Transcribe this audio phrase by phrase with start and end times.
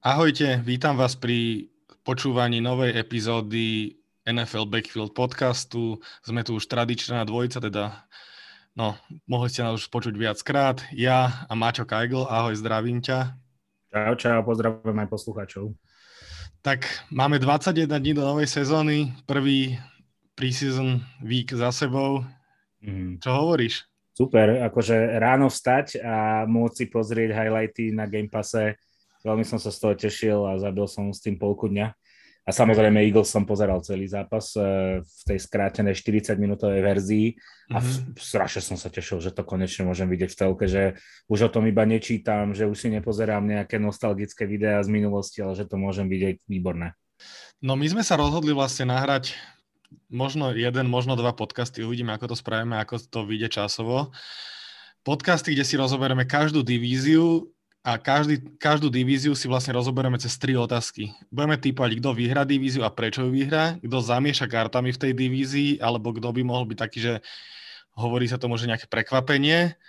[0.00, 1.68] Ahojte, vítam vás pri
[2.08, 6.00] počúvaní novej epizódy NFL Backfield podcastu.
[6.24, 8.08] Sme tu už tradičná dvojica, teda
[8.72, 8.96] no,
[9.28, 10.80] mohli ste nás už počuť viackrát.
[10.96, 13.36] Ja a Maťo Kajgl, ahoj, zdravím ťa.
[13.92, 15.76] Čau, čau, pozdravujem aj poslucháčov.
[16.64, 19.76] Tak máme 21 dní do novej sezóny, prvý
[20.32, 22.24] preseason week za sebou.
[22.80, 23.20] Mm.
[23.20, 23.84] Čo hovoríš?
[24.16, 28.80] Super, akože ráno vstať a môcť si pozrieť highlighty na Game Passe
[29.20, 31.92] Veľmi som sa z toho tešil a zabil som s tým polku dňa.
[32.48, 37.26] A samozrejme Eagles som pozeral celý zápas e, v tej skrátenej 40-minútovej verzii
[37.68, 38.16] a mm-hmm.
[38.16, 40.96] strašne som sa tešil, že to konečne môžem vidieť v telke, že
[41.28, 45.52] už o tom iba nečítam, že už si nepozerám nejaké nostalgické videá z minulosti, ale
[45.52, 46.96] že to môžem vidieť výborné.
[47.60, 49.36] No my sme sa rozhodli vlastne nahrať
[50.08, 54.16] možno jeden, možno dva podcasty, uvidíme, ako to spravíme, ako to vyjde časovo.
[55.04, 60.52] Podcasty, kde si rozoberieme každú divíziu, a každý, každú divíziu si vlastne rozoberieme cez tri
[60.52, 61.16] otázky.
[61.32, 65.70] Budeme typovať, kto vyhrá divíziu a prečo ju vyhrá, kto zamieša kartami v tej divízii,
[65.80, 67.14] alebo kto by mohol byť taký, že
[67.96, 69.80] hovorí sa tomu, že nejaké prekvapenie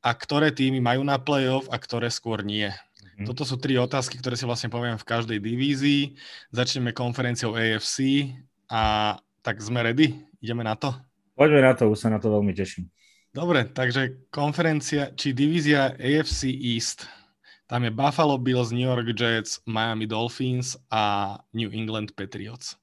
[0.00, 2.72] a ktoré týmy majú na playoff a ktoré skôr nie.
[2.72, 3.28] Mm-hmm.
[3.28, 6.16] Toto sú tri otázky, ktoré si vlastne poviem v každej divízii.
[6.48, 8.32] Začneme konferenciou AFC
[8.72, 10.16] a tak sme ready?
[10.40, 10.96] Ideme na to?
[11.36, 12.88] Poďme na to, už sa na to veľmi teším.
[13.34, 17.04] Dobre, takže konferencia, či divízia AFC East.
[17.64, 22.76] Tam je Buffalo Bills, New York Jets, Miami Dolphins a New England Patriots.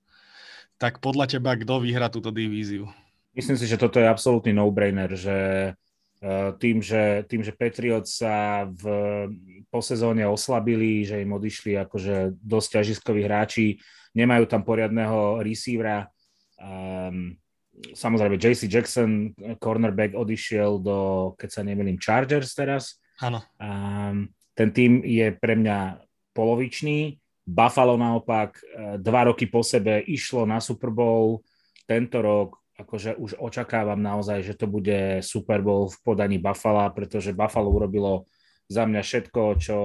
[0.81, 2.89] Tak podľa teba, kto vyhrá túto divíziu?
[3.38, 5.38] Myslím si, že toto je absolútny no-brainer, že
[6.25, 8.83] eh, tým, že, tým, že Patriots sa v
[9.69, 13.77] posezóne oslabili, že im odišli akože dosť ťažiskoví hráči,
[14.17, 16.09] nemajú tam poriadného receivera.
[16.57, 17.38] Um,
[17.93, 20.99] samozrejme, JC Jackson, cornerback, odišiel do,
[21.38, 22.99] keď sa nemýlim, Chargers teraz.
[23.23, 23.39] Áno.
[23.61, 24.27] Um,
[24.61, 26.05] ten tým je pre mňa
[26.37, 27.17] polovičný.
[27.41, 31.41] Buffalo naopak e, dva roky po sebe išlo na Super Bowl.
[31.89, 37.33] Tento rok akože už očakávam naozaj, že to bude Super Bowl v podaní Buffalo, pretože
[37.33, 38.29] Buffalo urobilo
[38.69, 39.77] za mňa všetko, čo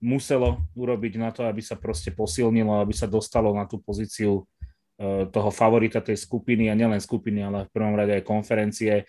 [0.00, 5.28] muselo urobiť na to, aby sa proste posilnilo, aby sa dostalo na tú pozíciu e,
[5.28, 9.04] toho favorita tej skupiny a nielen skupiny, ale v prvom rade aj konferencie.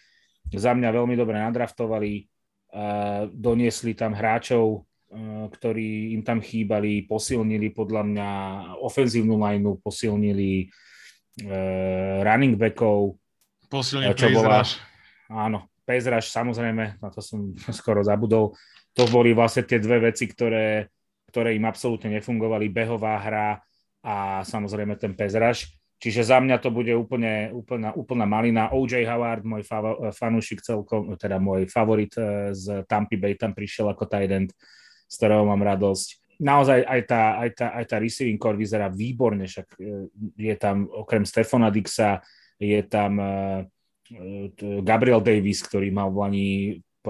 [0.51, 2.27] Za mňa veľmi dobre nadraftovali,
[3.33, 4.88] doniesli tam hráčov,
[5.49, 8.29] ktorí im tam chýbali, posilnili podľa mňa
[8.85, 10.69] ofenzívnu lineu, posilnili
[11.49, 13.17] uh, running backov.
[13.65, 14.61] Posilnili čo bola,
[15.29, 18.53] Áno, Pezraž, samozrejme, na to som skoro zabudol.
[18.93, 20.89] To boli vlastne tie dve veci, ktoré,
[21.33, 23.49] ktoré im absolútne nefungovali, behová hra
[24.05, 25.73] a samozrejme ten Pezraž.
[25.99, 28.71] Čiže za mňa to bude úplne, úplná, úplná malina.
[28.71, 29.67] OJ Howard, môj
[30.15, 32.15] fanúšik celkom, teda môj favorit
[32.55, 34.55] z Tampa Bay, tam prišiel ako tight end
[35.09, 36.39] z ktorého mám radosť.
[36.39, 40.07] Naozaj aj tá, aj tá, aj tá receiving core vyzerá výborne, však e,
[40.39, 42.23] je tam okrem Stefana Dixa,
[42.55, 43.31] je tam e,
[44.07, 46.47] e, Gabriel Davis, ktorý mal v Lani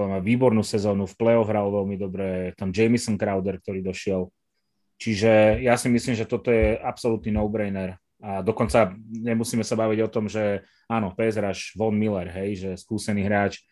[0.00, 2.26] výbornú sezónu, v play-off hral veľmi dobre,
[2.58, 4.26] tam Jamison Crowder, ktorý došiel.
[4.98, 8.00] Čiže ja si myslím, že toto je absolútny no-brainer.
[8.20, 13.24] A dokonca nemusíme sa baviť o tom, že áno, Pezraš, Von Miller, hej, že skúsený
[13.24, 13.64] hráč.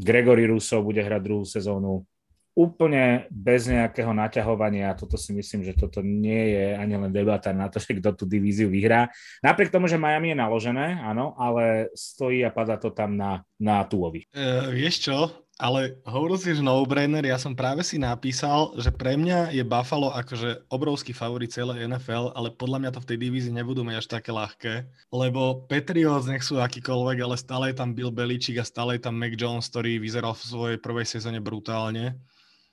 [0.00, 2.08] Gregory Russo bude hrať druhú sezónu
[2.56, 4.96] úplne bez nejakého naťahovania.
[4.96, 8.24] Toto si myslím, že toto nie je ani len debata na to, že kto tú
[8.24, 9.12] divíziu vyhrá.
[9.44, 13.84] Napriek tomu, že Miami je naložené, áno, ale stojí a padá to tam na, na
[13.84, 14.24] Tuovi.
[14.32, 15.44] Uh, vieš čo?
[15.56, 20.12] Ale hovoril si, že no-brainer, ja som práve si napísal, že pre mňa je Buffalo
[20.12, 24.06] akože obrovský favorit celé NFL, ale podľa mňa to v tej divízii nebudú mať až
[24.20, 29.00] také ľahké, lebo Patriots nech sú akýkoľvek, ale stále je tam Bill Belichick a stále
[29.00, 32.20] je tam Mac Jones, ktorý vyzeral v svojej prvej sezóne brutálne.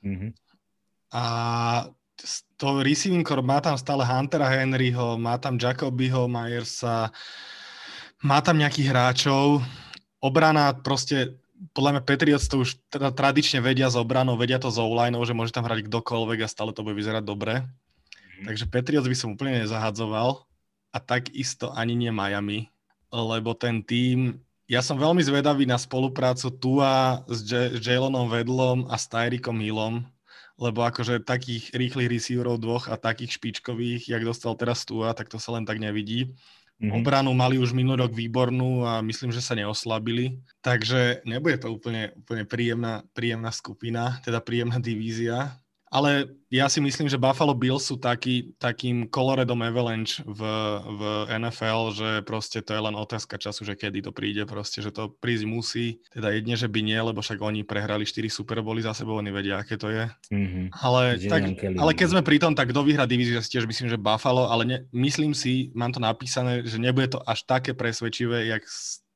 [0.03, 0.31] Mm-hmm.
[1.13, 1.23] A
[2.59, 7.09] to receiving core má tam stále Huntera Henryho, má tam Jacobyho, Myersa,
[8.23, 9.59] má tam nejakých hráčov.
[10.23, 11.35] Obrana proste,
[11.75, 15.35] podľa mňa Patriots to už teda tradične vedia z obranou, vedia to z online, že
[15.35, 17.59] môže tam hrať kdokoľvek a stále to bude vyzerať dobre.
[17.59, 18.45] Mm-hmm.
[18.47, 20.47] Takže Patriots by som úplne nezahadzoval
[20.93, 22.71] a takisto ani nie Miami,
[23.11, 28.87] lebo ten tým ja som veľmi zvedavý na spoluprácu Tua s, J- s Jalonom Vedlom
[28.87, 30.07] a s Tyrikom Hillom,
[30.55, 35.41] lebo akože takých rýchlych receiverov dvoch a takých špičkových, jak dostal teraz Tua, tak to
[35.41, 36.31] sa len tak nevidí.
[36.81, 36.99] Mm-hmm.
[36.99, 40.41] Obranu mali už minulý rok výbornú a myslím, že sa neoslabili.
[40.59, 45.62] Takže nebude to úplne, úplne príjemná, príjemná skupina, teda príjemná divízia.
[45.93, 50.41] Ale ja si myslím, že Buffalo Bills sú taký, takým Colorado Avalanche v,
[50.81, 54.89] v NFL, že proste to je len otázka času, že kedy to príde, proste, že
[54.89, 56.01] to prísť musí.
[56.09, 59.29] Teda jedne, že by nie, lebo však oni prehrali 4 Super Bowly za sebou, oni
[59.29, 60.09] vedia, aké to je.
[60.33, 60.65] Mm-hmm.
[60.81, 63.93] Ale, tak, ale keď sme pri tom, tak kto vyhrá divíziu, ja si tiež myslím,
[63.93, 68.49] že Buffalo, ale ne, myslím si, mám to napísané, že nebude to až také presvedčivé,
[68.49, 68.65] jak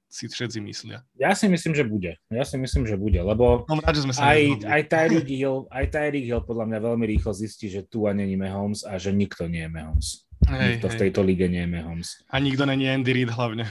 [0.08, 1.04] si všetci myslia.
[1.20, 2.16] Ja si myslím, že bude.
[2.32, 5.68] Ja si myslím, že bude, lebo no, rád, že sme sa aj, aj, Tyreek Hill,
[5.68, 9.12] aj Tyreek Hill podľa mňa veľmi rýchlo zistí, že tu a není Mahomes a že
[9.12, 10.28] nikto nie je Mahomes.
[10.48, 10.96] Hej, nikto hej.
[10.96, 12.10] v tejto lige nie je Mahomes.
[12.32, 13.68] A nikto není Andy Reid hlavne.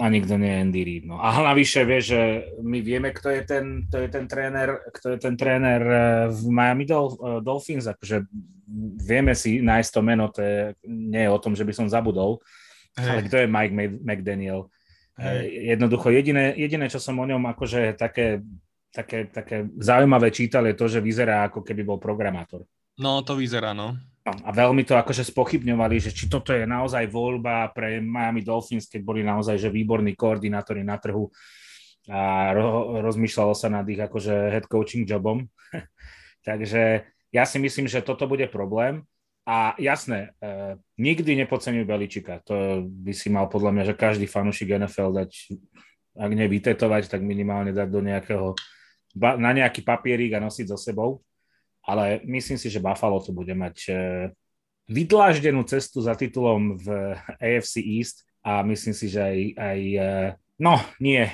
[0.00, 1.04] A nikto nie je Andy Reid.
[1.04, 1.20] No.
[1.20, 2.20] A navyše vie, že
[2.64, 6.02] my vieme, kto je ten, kto je ten tréner, kto je ten tréner eh,
[6.32, 8.24] v Miami Dol- eh, Dolphins, akože
[8.96, 10.58] vieme si nájsť to meno, to je,
[10.88, 12.40] nie je o tom, že by som zabudol,
[12.96, 13.08] Hej.
[13.10, 14.70] ale kto je Mike McDaniel.
[15.70, 18.40] Jednoducho jediné, jediné, čo som o ňom akože také,
[18.88, 22.64] také, také zaujímavé čítal, je to, že vyzerá ako keby bol programátor.
[22.96, 23.96] No, to vyzerá, no.
[24.24, 24.32] no.
[24.44, 29.00] A veľmi to akože spochybňovali, že či toto je naozaj voľba pre Miami Dolphins, keď
[29.04, 31.28] boli naozaj že výborní koordinátori na trhu
[32.08, 35.44] a ro- rozmýšľalo sa nad ich akože head coaching jobom.
[36.48, 39.04] Takže ja si myslím, že toto bude problém.
[39.50, 42.38] A jasné, eh, nikdy nepodceňuj Beličika.
[42.46, 45.58] To by si mal podľa mňa, že každý fanúšik NFL dať,
[46.14, 48.54] ak nevytetovať, tak minimálne dať do nejakého,
[49.18, 51.26] na nejaký papierík a nosiť so sebou.
[51.82, 54.30] Ale myslím si, že Buffalo to bude mať eh,
[54.86, 60.28] vydláždenú cestu za titulom v AFC East a myslím si, že aj, aj eh,
[60.62, 61.26] no nie,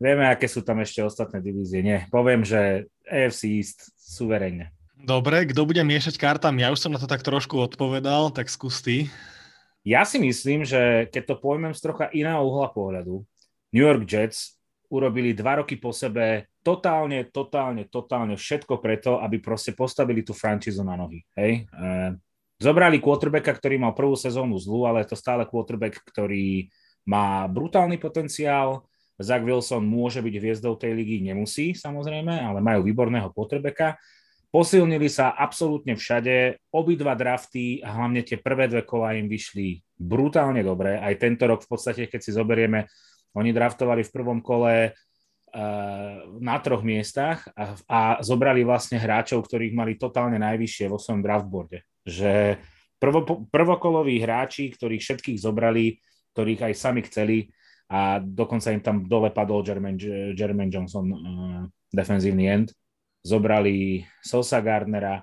[0.00, 1.84] vieme, aké sú tam ešte ostatné divízie.
[1.84, 4.72] Nie, poviem, že AFC East suverejne.
[4.98, 6.66] Dobre, kto bude miešať kartami?
[6.66, 9.06] Ja už som na to tak trošku odpovedal, tak skús ty.
[9.86, 13.22] Ja si myslím, že keď to pojmem z trocha iného uhla pohľadu,
[13.70, 14.58] New York Jets
[14.90, 20.82] urobili dva roky po sebe totálne, totálne, totálne všetko preto, aby proste postavili tú franchízu
[20.82, 21.22] na nohy.
[21.36, 21.68] Hej?
[21.68, 21.90] E,
[22.58, 26.68] zobrali quarterbacka, ktorý mal prvú sezónu zlú, ale je to stále quarterback, ktorý
[27.06, 28.84] má brutálny potenciál.
[29.16, 33.96] Zach Wilson môže byť hviezdou tej ligy, nemusí samozrejme, ale majú výborného quarterbacka
[34.48, 40.64] Posilnili sa absolútne všade, obidva drafty a hlavne tie prvé dve kola im vyšli brutálne
[40.64, 40.96] dobre.
[40.96, 42.88] Aj tento rok v podstate, keď si zoberieme,
[43.36, 49.76] oni draftovali v prvom kole uh, na troch miestach a, a zobrali vlastne hráčov, ktorých
[49.76, 51.84] mali totálne najvyššie vo svojom draftboarde.
[52.08, 52.56] Že
[52.96, 56.00] prvo, prvokoloví hráči, ktorých všetkých zobrali,
[56.32, 57.52] ktorých aj sami chceli
[57.92, 61.62] a dokonca im tam dole padol Jermaine, Johnson, uh,
[61.92, 62.72] defenzívny end
[63.22, 65.22] zobrali Sosa Gardnera.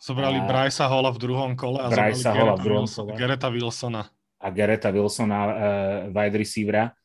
[0.00, 0.46] Zobrali a...
[0.48, 3.12] Brysa Holla v druhom kole a Brysa Holla v druhom kole.
[3.20, 4.08] Gereta Wilsona.
[4.40, 5.52] A Gereta Wilsona, uh,
[6.08, 6.96] wide receivera.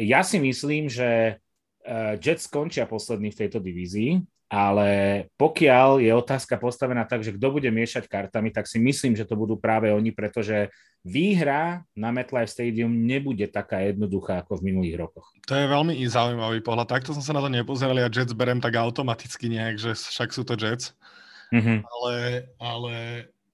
[0.00, 1.36] Ja si myslím, že
[1.84, 4.90] uh, Jets skončia posledný v tejto divízii, ale
[5.38, 9.38] pokiaľ je otázka postavená tak, že kto bude miešať kartami, tak si myslím, že to
[9.38, 10.74] budú práve oni, pretože
[11.06, 15.30] výhra na MetLife Stadium nebude taká jednoduchá ako v minulých rokoch.
[15.46, 16.90] To je veľmi zaujímavý pohľad.
[16.90, 20.42] Takto som sa na to nepozeral, ja Jets berem tak automaticky nejak, že však sú
[20.42, 20.98] to Jets.
[21.54, 21.78] Mm-hmm.
[21.86, 22.14] Ale,
[22.58, 22.94] ale,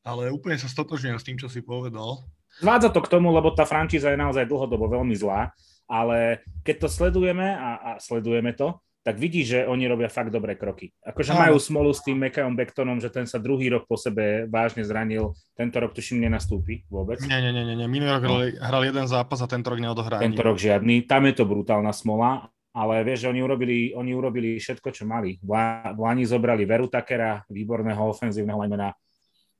[0.01, 2.25] ale úplne sa stotožňujem s tým, čo si povedal.
[2.65, 5.53] Zvádza to k tomu, lebo tá francíza je naozaj dlhodobo veľmi zlá,
[5.85, 10.59] ale keď to sledujeme a, a sledujeme to, tak vidí, že oni robia fakt dobré
[10.59, 10.91] kroky.
[11.07, 11.39] Akože no.
[11.39, 15.31] majú smolu s tým Mekajom Bektonom, že ten sa druhý rok po sebe vážne zranil.
[15.55, 17.23] Tento rok tuším nenastúpi vôbec.
[17.23, 17.87] Nie, nie, nie, nie.
[17.87, 18.43] Minulý rok no.
[18.43, 20.19] hral, jeden zápas a tento rok neodohrá.
[20.19, 21.07] Tento rok žiadny.
[21.07, 25.39] Tam je to brutálna smola, ale vieš, že oni urobili, oni urobili všetko, čo mali.
[25.39, 25.55] V
[26.03, 28.91] Lani zobrali Veru Takera, výborného ofenzívneho linemana.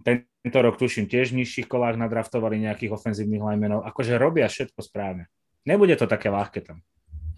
[0.03, 3.87] Tento rok tuším tiež v nižších kolách nadraftovali nejakých ofenzívnych linemenov.
[3.87, 5.31] Akože robia všetko správne.
[5.63, 6.83] Nebude to také ľahké tam.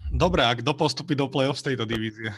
[0.09, 2.33] Dobre, a kto postupí do play-off z tejto divízie?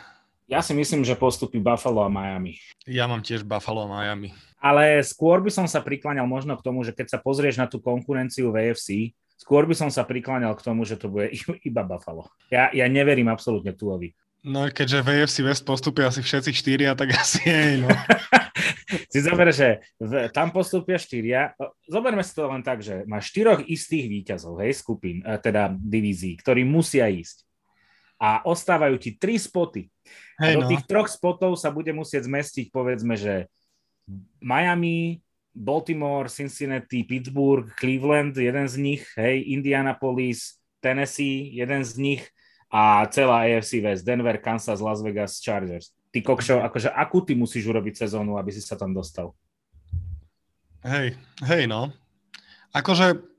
[0.51, 2.59] Ja si myslím, že postupí Buffalo a Miami.
[2.83, 4.35] Ja mám tiež Buffalo a Miami.
[4.59, 7.79] Ale skôr by som sa prikláňal možno k tomu, že keď sa pozrieš na tú
[7.79, 11.31] konkurenciu v AFC, skôr by som sa prikláňal k tomu, že to bude
[11.63, 12.27] iba Buffalo.
[12.51, 14.11] Ja, ja neverím absolútne Tuovi.
[14.43, 17.87] No keďže v AFC West postupia asi všetci štyria, tak asi jej, no.
[19.15, 21.55] si zober, že v, tam postupia štyria.
[21.87, 26.35] Zoberme si to len tak, že má štyroch istých výťazov, hej, skupín, e, teda divízií,
[26.35, 27.47] ktorí musia ísť
[28.21, 29.89] a ostávajú ti tri spoty.
[30.37, 30.69] Hey, a do no.
[30.69, 33.49] tých troch spotov sa bude musieť zmestiť, povedzme, že
[34.37, 42.21] Miami, Baltimore, Cincinnati, Pittsburgh, Cleveland, jeden z nich, hej, Indianapolis, Tennessee, jeden z nich
[42.69, 45.91] a celá AFC West, Denver, Kansas, Las Vegas, Chargers.
[46.11, 49.33] Ty kokšo, akože akú ty musíš urobiť sezónu, aby si sa tam dostal?
[50.83, 51.91] Hej, hej no.
[52.71, 53.30] Akože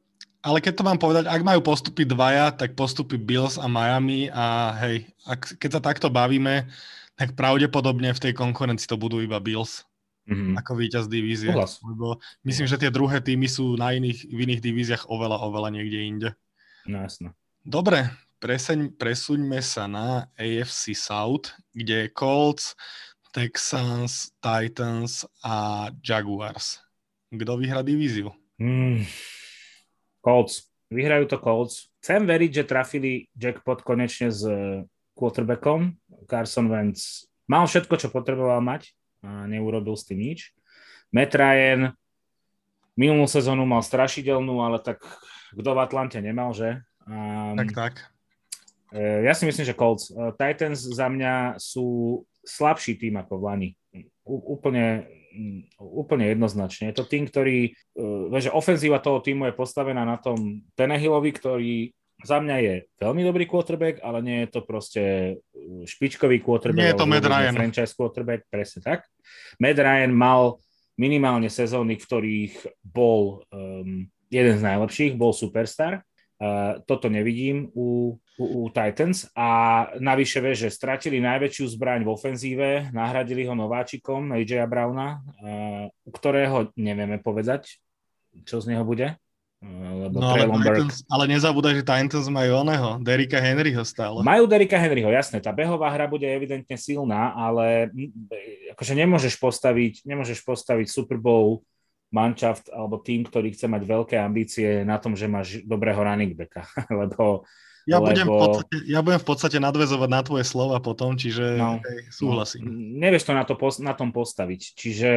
[0.43, 4.75] ale keď to mám povedať, ak majú postupy dvaja, tak postupy Bills a Miami a
[4.83, 6.67] hej, ak, keď sa takto bavíme,
[7.15, 9.87] tak pravdepodobne v tej konkurencii to budú iba Bills.
[10.29, 10.55] mm-hmm.
[10.59, 11.51] ako víťaz divízie.
[11.51, 11.83] Uhlas.
[11.83, 15.99] Lebo myslím, že tie druhé týmy sú na iných, v iných divíziách oveľa, oveľa niekde
[15.99, 16.29] inde.
[16.87, 17.35] No jasno.
[17.63, 18.11] Dobre,
[18.43, 22.75] preseň, presuňme sa na AFC South, kde je Colts,
[23.31, 26.83] Texans, Titans a Jaguars.
[27.33, 28.35] Kto vyhrá divíziu?
[28.61, 29.09] Mm.
[30.23, 30.71] Colts.
[30.89, 31.91] Vyhrajú to Colts.
[31.99, 34.87] Chcem veriť, že trafili jackpot konečne s eh,
[35.19, 35.99] quarterbackom.
[36.31, 40.55] Carson Wentz mal všetko, čo potreboval mať a neurobil s tým nič.
[41.13, 41.93] Matt Ryan
[42.97, 45.03] minulú sezónu mal strašidelnú, ale tak
[45.53, 46.81] kto v Atlante nemal, že?
[47.05, 47.95] Um, tak, tak.
[48.93, 50.13] Eh, ja si myslím, že Colts.
[50.13, 53.71] Eh, Titans za mňa sú slabší tým ako v Lani.
[54.27, 55.09] Úplne
[55.79, 56.91] úplne jednoznačne.
[56.93, 61.75] Je to tým, ktorý, uh, že ofenzíva toho týmu je postavená na tom Tenehillovi, ktorý
[62.23, 65.03] za mňa je veľmi dobrý quarterback, ale nie je to proste
[65.37, 66.79] uh, špičkový quarterback.
[66.79, 67.55] Nie je to Matt Ryan.
[67.57, 69.09] Franchise quarterback, presne tak.
[69.59, 70.63] Matt Ryan mal
[71.01, 76.05] minimálne sezóny, v ktorých bol um, jeden z najlepších, bol superstar.
[76.43, 79.49] Uh, toto nevidím u u, u Titans a
[80.01, 85.21] navyše vie, že stratili najväčšiu zbraň v ofenzíve, nahradili ho nováčikom AJ Browna,
[86.03, 87.79] u ktorého nevieme povedať,
[88.49, 89.15] čo z neho bude.
[89.63, 94.19] Lebo no, ale, Titans, ale nezabúdaj, že Titans majú oného, Derika Henryho stále.
[94.27, 95.39] Majú Derika Henryho, jasné.
[95.39, 97.87] Tá behová hra bude evidentne silná, ale
[98.75, 101.63] akože nemôžeš postaviť, nemôžeš postaviť Super Bowl
[102.13, 106.69] manšaft alebo tým, ktorý chce mať veľké ambície na tom, že máš dobrého running backa,
[107.01, 107.49] lebo
[107.83, 108.15] ja, lebo...
[108.15, 112.15] budem v podstate, ja budem v podstate nadvezovať na tvoje slova potom, čiže no, hej,
[112.15, 112.63] súhlasím.
[112.63, 112.71] No,
[113.03, 114.61] nevieš to na, to na tom postaviť.
[114.79, 115.11] Čiže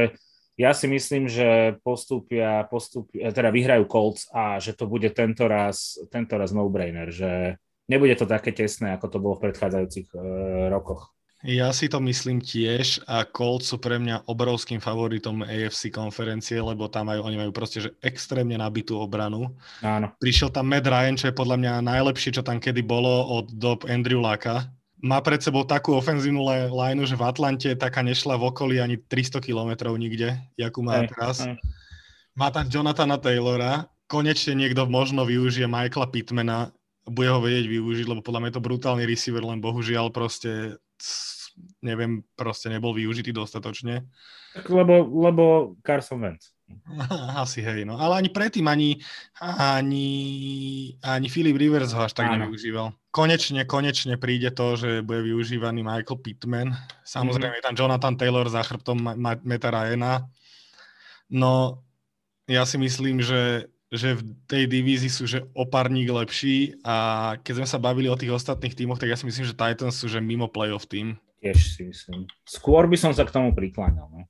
[0.55, 5.99] ja si myslím, že postupia, postupia, teda vyhrajú Colts a že to bude tento raz,
[6.09, 7.59] tento raz no-brainer, že
[7.91, 10.21] nebude to také tesné, ako to bolo v predchádzajúcich uh,
[10.71, 11.14] rokoch.
[11.45, 16.89] Ja si to myslím tiež a Colts sú pre mňa obrovským favoritom AFC konferencie, lebo
[16.89, 19.53] tam majú, oni majú proste že extrémne nabitú obranu.
[19.85, 20.09] Áno.
[20.17, 23.85] Prišiel tam Matt Ryan, čo je podľa mňa najlepšie, čo tam kedy bolo od dob
[23.85, 24.73] Andrew Laka.
[25.05, 26.41] Má pred sebou takú ofenzívnu
[26.73, 31.13] lineu, že v Atlante taká nešla v okolí ani 300 kilometrov nikde, jakú má aj,
[31.13, 31.35] teraz.
[31.45, 31.53] Aj.
[32.33, 36.73] Má tam Jonathana Taylora, konečne niekto možno využije Michaela Pittmana,
[37.05, 40.81] bude ho vedieť využiť, lebo podľa mňa je to brutálny receiver, len bohužiaľ proste
[41.79, 44.07] neviem, proste nebol využitý dostatočne.
[44.55, 45.43] Tak lebo, lebo
[45.83, 46.55] Carson Wentz.
[47.43, 47.95] Asi hej, no.
[48.01, 48.97] Ale ani predtým ani,
[49.39, 50.09] ani,
[51.05, 52.45] ani Philip Rivers ho až tak Áno.
[52.45, 52.89] nevyužíval.
[53.13, 56.73] Konečne, konečne príde to, že bude využívaný Michael Pittman.
[57.05, 57.61] Samozrejme mm-hmm.
[57.61, 58.97] je tam Jonathan Taylor za chrbtom
[59.45, 60.25] Meta Ryana.
[61.29, 61.85] No,
[62.49, 67.67] ja si myslím, že že v tej divízii sú že opárník lepší a keď sme
[67.69, 70.49] sa bavili o tých ostatných tímoch, tak ja si myslím, že Titans sú že mimo
[70.49, 71.15] playoff tým.
[71.45, 72.25] Tiež si myslím.
[72.41, 74.09] Skôr by som sa k tomu prikláňal.
[74.09, 74.25] No.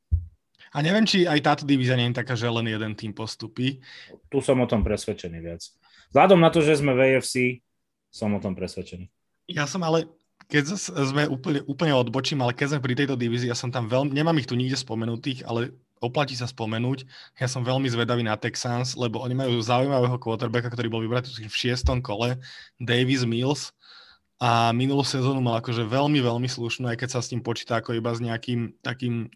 [0.75, 3.79] A neviem, či aj táto divízia nie je taká, že len jeden tým postupí.
[4.27, 5.63] Tu som o tom presvedčený viac.
[6.11, 7.63] Vzhľadom na to, že sme v AFC,
[8.11, 9.07] som o tom presvedčený.
[9.47, 10.11] Ja som ale,
[10.51, 14.11] keď sme úplne, úplne odbočím, ale keď sme pri tejto divízii, ja som tam veľmi,
[14.11, 15.71] nemám ich tu nikde spomenutých, ale
[16.03, 17.07] oplatí sa spomenúť.
[17.39, 21.55] Ja som veľmi zvedavý na Texans, lebo oni majú zaujímavého quarterbacka, ktorý bol vybratý v
[21.55, 22.35] šiestom kole,
[22.75, 23.71] Davis Mills.
[24.35, 27.95] A minulú sezónu mal akože veľmi, veľmi slušnú, aj keď sa s tým počíta ako
[27.95, 29.31] iba s nejakým takým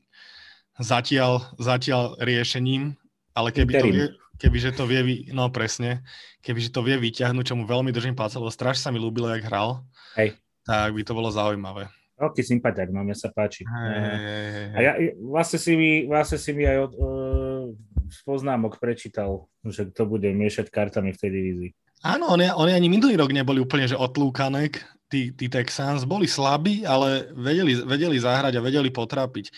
[0.75, 2.99] zatiaľ, zatiaľ riešením.
[3.31, 6.03] Ale keby to, vie, kebyže to vie, no presne,
[6.43, 9.47] kebyže to vie vyťahnuť, čo mu veľmi držím palce, lebo strašne sa mi ľúbilo, jak
[9.47, 9.87] hral,
[10.19, 10.35] Hej.
[10.67, 11.87] tak by to bolo zaujímavé.
[12.19, 13.63] Veľký sympatiak, no mne sa páči.
[13.63, 14.91] Hey, A ja
[15.23, 17.63] vlastne si mi, vlastne si mi aj od, uh,
[18.11, 21.71] z poznámok prečítal, že to bude miešať kartami v tej divízii.
[21.99, 24.71] Áno, oni, oni ani minulý rok neboli úplne že otlúkané,
[25.11, 26.07] tí, tí Texans.
[26.07, 29.51] Boli slabí, ale vedeli, vedeli zahrať a vedeli potrápiť.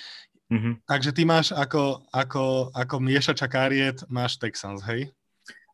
[0.51, 0.73] Mm-hmm.
[0.83, 5.07] Takže ty máš ako, ako, ako miešača kariet, máš Texans, hej?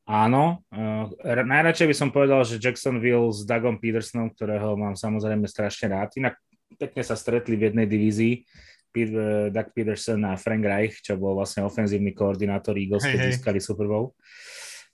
[0.08, 5.92] Áno, uh, najradšej by som povedal, že Jacksonville s Dougom Petersonom, ktorého mám samozrejme strašne
[5.92, 6.16] rád.
[6.16, 6.40] Inak
[6.80, 8.44] pekne sa stretli v jednej divízii.
[8.88, 13.60] Peter, Doug Peterson a Frank Reich, čo bol vlastne ofenzívny koordinátor Eagles, keď hey, získali
[13.60, 14.16] Super Bowl.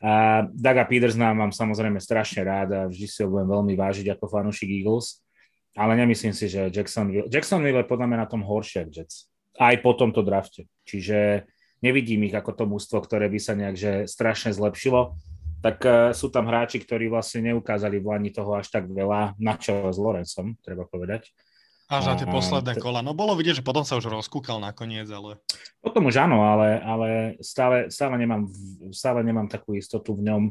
[0.04, 4.28] A Daga Petersona mám samozrejme strašne rád a vždy si ho budem veľmi vážiť ako
[4.28, 5.24] fanúšik Eagles,
[5.80, 9.32] ale nemyslím si, že Jacksonville, Jacksonville je podľa mňa na tom horšie ako Jets.
[9.56, 10.68] Aj po tomto drafte.
[10.84, 11.48] Čiže
[11.80, 15.16] nevidím ich ako to mústvo, ktoré by sa nejak že strašne zlepšilo.
[15.64, 19.56] Tak uh, sú tam hráči, ktorí vlastne neukázali v Lani toho až tak veľa, na
[19.56, 21.32] čo s Lorencom, treba povedať.
[21.92, 23.04] Až na tie posledné kola.
[23.04, 25.38] No bolo vidieť, že potom sa už rozkúkal nakoniec, ale...
[25.84, 27.10] Potom už áno, ale, ale
[27.44, 28.48] stále, stále, nemám,
[28.96, 30.44] stále nemám takú istotu v ňom.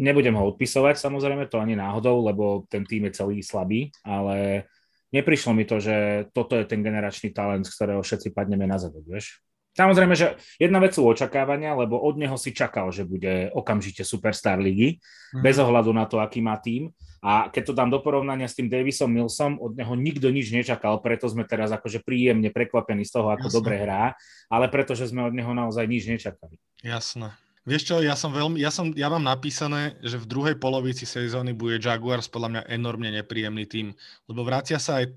[0.00, 4.66] Nebudem ho odpisovať, samozrejme, to ani náhodou, lebo ten tým je celý slabý, ale
[5.14, 9.06] neprišlo mi to, že toto je ten generačný talent, z ktorého všetci padneme na zadok,
[9.06, 9.38] vieš.
[9.74, 14.62] Samozrejme, že jedna vec sú očakávania, lebo od neho si čakal, že bude okamžite superstar
[14.62, 15.02] ligy,
[15.34, 15.42] mm.
[15.42, 16.94] bez ohľadu na to, aký má tým.
[17.24, 21.00] A keď to dám do porovnania s tým Davisom Millsom, od neho nikto nič nečakal,
[21.02, 23.56] preto sme teraz akože príjemne prekvapení z toho, ako Jasne.
[23.58, 24.14] dobre hrá,
[24.46, 26.60] ale pretože sme od neho naozaj nič nečakali.
[26.84, 27.34] Jasné.
[27.64, 31.56] Vieš čo, ja som veľmi, ja, som, ja mám napísané, že v druhej polovici sezóny
[31.56, 33.96] bude Jaguars podľa mňa enormne nepríjemný tým,
[34.28, 35.12] lebo vracia sa aj e,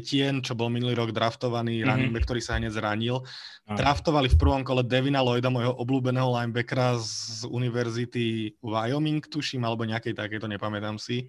[0.00, 1.88] Etienne, čo bol minulý rok draftovaný, mm-hmm.
[1.92, 3.20] running back, ktorý sa hneď zranil.
[3.68, 3.76] Aj.
[3.76, 10.16] Draftovali v prvom kole Devina Lloyda, môjho obľúbeného linebackera z univerzity Wyoming, tuším, alebo nejakej
[10.16, 11.28] takéto, nepamätám si.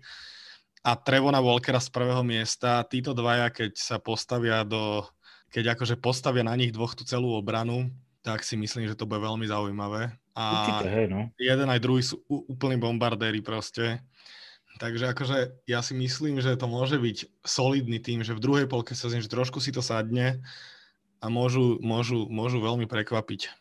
[0.88, 2.80] A Trevona Walkera z prvého miesta.
[2.88, 5.04] Títo dvaja, keď sa postavia do,
[5.52, 7.92] keď akože postavia na nich dvoch tú celú obranu,
[8.22, 10.12] tak si myslím, že to bude veľmi zaujímavé.
[10.36, 11.32] A Určite, hej, no.
[11.36, 14.00] jeden aj druhý sú úplní bombardéri proste.
[14.80, 18.96] Takže akože ja si myslím, že to môže byť solidný tým, že v druhej polke
[18.96, 20.40] sa zim, že trošku si to sadne
[21.20, 23.52] a môžu, môžu, môžu veľmi prekvapiť.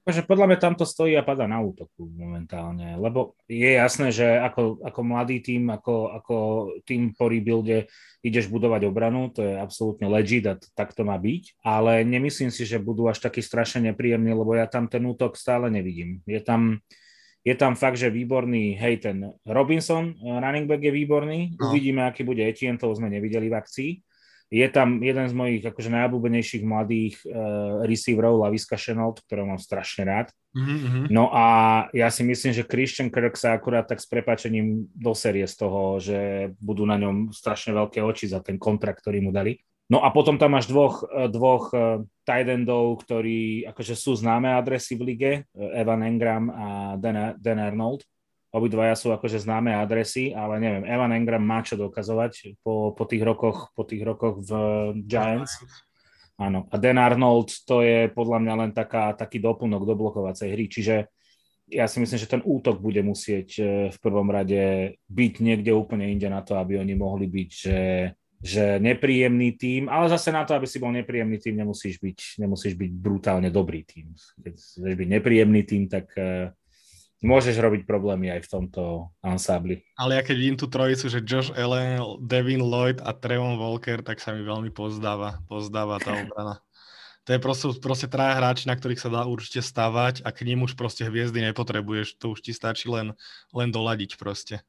[0.00, 4.24] Akože podľa mňa tam to stojí a padá na útoku momentálne, lebo je jasné, že
[4.24, 6.36] ako, ako mladý tým, ako, ako
[6.88, 7.84] tým po rebuilde
[8.24, 12.64] ideš budovať obranu, to je absolútne legit a tak to má byť, ale nemyslím si,
[12.64, 16.24] že budú až taký strašne nepríjemní, lebo ja tam ten útok stále nevidím.
[16.24, 16.80] Je tam,
[17.44, 21.76] je tam fakt, že výborný, hej, ten Robinson, running back je výborný, no.
[21.76, 23.90] uvidíme, aký bude Etienne, toho sme nevideli v akcii
[24.50, 30.02] je tam jeden z mojich akože najobľúbenejších mladých uh, receiverov, Laviska Chenault, ktorého mám strašne
[30.02, 30.34] rád.
[30.50, 31.06] Mm-hmm.
[31.14, 31.46] No a
[31.94, 36.50] ja si myslím, že Christian Kirk sa akurát tak s prepačením doserie z toho, že
[36.58, 39.62] budú na ňom strašne veľké oči za ten kontrakt, ktorý mu dali.
[39.86, 44.50] No a potom tam máš dvoch, eh, dvoch uh, tight endov, ktorí akože sú známe
[44.50, 46.66] adresy v lige, Evan Engram a
[46.98, 48.02] Dan, Dan Arnold.
[48.50, 53.22] Obidvaja sú akože známe adresy, ale neviem, Evan Engram má čo dokazovať po, po, tých,
[53.22, 54.50] rokoch, po tých rokoch v
[55.06, 55.54] Giants.
[56.34, 56.66] Áno.
[56.72, 60.66] A Dan Arnold to je podľa mňa len taká, taký doplnok do blokovacej hry.
[60.66, 61.06] Čiže
[61.70, 63.62] ja si myslím, že ten útok bude musieť e,
[63.94, 67.80] v prvom rade byť niekde úplne inde na to, aby oni mohli byť, že,
[68.42, 72.74] že nepríjemný tým, ale zase na to, aby si bol nepríjemný tým, nemusíš byť, nemusíš
[72.74, 74.10] byť brutálne dobrý tým.
[74.42, 76.50] Keď chceš byť nepríjemný tým, tak e,
[77.20, 78.82] môžeš robiť problémy aj v tomto
[79.20, 79.84] ansábli.
[80.00, 84.18] Ale ja keď vidím tú trojicu, že Josh Allen, Devin Lloyd a Trevon Walker, tak
[84.24, 86.64] sa mi veľmi pozdáva, pozdáva tá obrana.
[87.28, 90.64] To je proste, proste traja hráči, na ktorých sa dá určite stavať a k ním
[90.64, 92.16] už proste hviezdy nepotrebuješ.
[92.18, 93.12] To už ti stačí len,
[93.52, 94.64] len doladiť proste.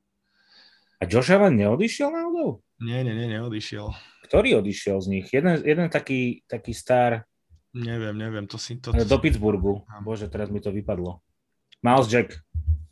[1.02, 2.62] A Josh Allen neodišiel náhodou?
[2.78, 3.90] Nie, nie, nie, neodišiel.
[4.28, 5.26] Ktorý odišiel z nich?
[5.34, 7.26] Jeden, jeden taký, taký star...
[7.72, 8.78] Neviem, neviem, to si...
[8.84, 9.08] To, to...
[9.08, 9.88] Do Pittsburghu.
[10.04, 11.24] Bože, teraz mi to vypadlo.
[11.82, 12.38] Miles Jack.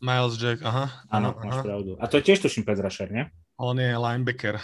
[0.02, 0.89] Miles Jack, aha.
[1.13, 1.93] Áno, máš pravdu.
[2.02, 3.30] A to je tiež tuším Rusher, nie?
[3.62, 4.58] On je linebacker.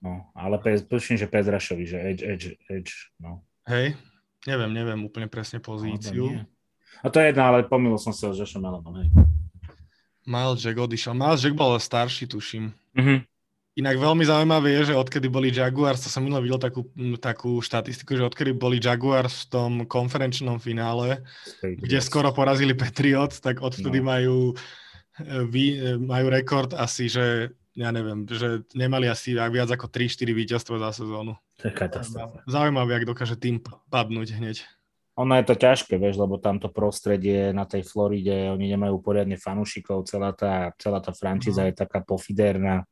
[0.00, 3.42] No, ale tuším, že Rusherovi, že edge, edge, edge, no.
[3.66, 3.98] Hej,
[4.46, 6.30] neviem, neviem úplne presne pozíciu.
[6.30, 6.46] No,
[7.02, 9.08] a to je jedna, ale pomýlil som sa s Joshom Allenom, hej.
[10.24, 11.12] Miles Jack odišiel.
[11.12, 12.72] Miles Jack bol starší, tuším.
[12.96, 13.26] Mhm.
[13.76, 16.88] Inak veľmi zaujímavé je, že odkedy boli Jaguars, to som minulé videl takú,
[17.20, 23.36] takú štatistiku, že odkedy boli Jaguars v tom konferenčnom finále, State kde skoro porazili Patriots,
[23.44, 24.08] tak odtedy no.
[24.08, 24.38] majú,
[25.20, 30.80] e, e, majú rekord asi, že ja neviem, že nemali asi viac ako 3-4 víťazstva
[30.80, 31.36] za sezónu.
[31.60, 32.48] To je katastrofa.
[32.48, 33.60] Zaujímavé, ak dokáže tým
[33.92, 34.64] padnúť hneď.
[35.20, 40.08] Ono je to ťažké, vieš, lebo tamto prostredie na tej Floride, oni nemajú poriadne fanúšikov,
[40.08, 41.68] celá tá, celá tá frančíza no.
[41.68, 42.88] je taká pofiderná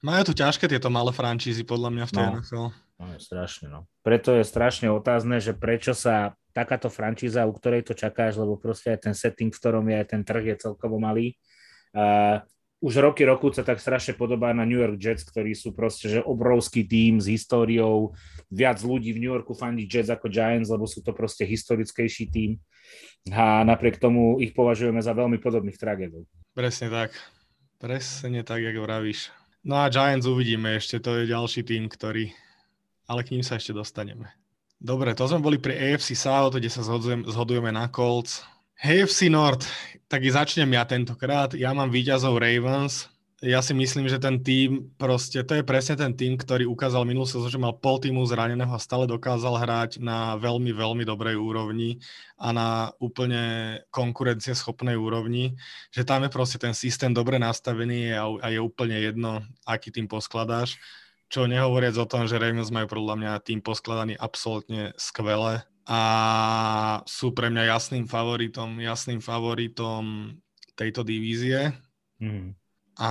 [0.00, 2.66] majú tu ťažké tieto malé francízy, podľa mňa v tej no, NFL.
[3.00, 3.80] No, je strašne, no.
[4.04, 8.92] Preto je strašne otázne, že prečo sa takáto francíza, u ktorej to čakáš, lebo proste
[8.92, 11.38] aj ten setting, v ktorom je aj ten trh, je celkovo malý.
[11.94, 12.42] Uh,
[12.80, 16.20] už roky, roku sa tak strašne podobá na New York Jets, ktorí sú proste že
[16.24, 18.16] obrovský tým s históriou.
[18.48, 22.56] Viac ľudí v New Yorku fandí Jets ako Giants, lebo sú to proste historickejší tým.
[23.36, 26.24] A napriek tomu ich považujeme za veľmi podobných tragédov.
[26.56, 27.12] Presne tak.
[27.76, 29.28] Presne tak, ako vravíš.
[29.60, 32.32] No a Giants uvidíme ešte, to je ďalší tým, ktorý...
[33.10, 34.32] Ale k ním sa ešte dostaneme.
[34.80, 38.40] Dobre, to sme boli pri AFC South, kde sa zhodujeme, na Colts.
[38.80, 39.68] AFC North,
[40.08, 41.52] tak i začnem ja tentokrát.
[41.52, 46.12] Ja mám výťazov Ravens, ja si myslím, že ten tým proste, to je presne ten
[46.12, 50.36] tým, ktorý ukázal minulú sezónu, že mal pol týmu zraneného a stále dokázal hrať na
[50.36, 52.04] veľmi, veľmi dobrej úrovni
[52.36, 52.68] a na
[53.00, 55.56] úplne konkurencieschopnej úrovni,
[55.88, 60.04] že tam je proste ten systém dobre nastavený a, a je úplne jedno, aký tým
[60.04, 60.76] poskladáš.
[61.32, 66.00] Čo nehovoriac o tom, že Ravens majú podľa mňa tým poskladaný absolútne skvele a
[67.08, 70.36] sú pre mňa jasným favoritom, jasným favoritom
[70.76, 71.72] tejto divízie.
[72.20, 72.59] Mm
[73.00, 73.10] a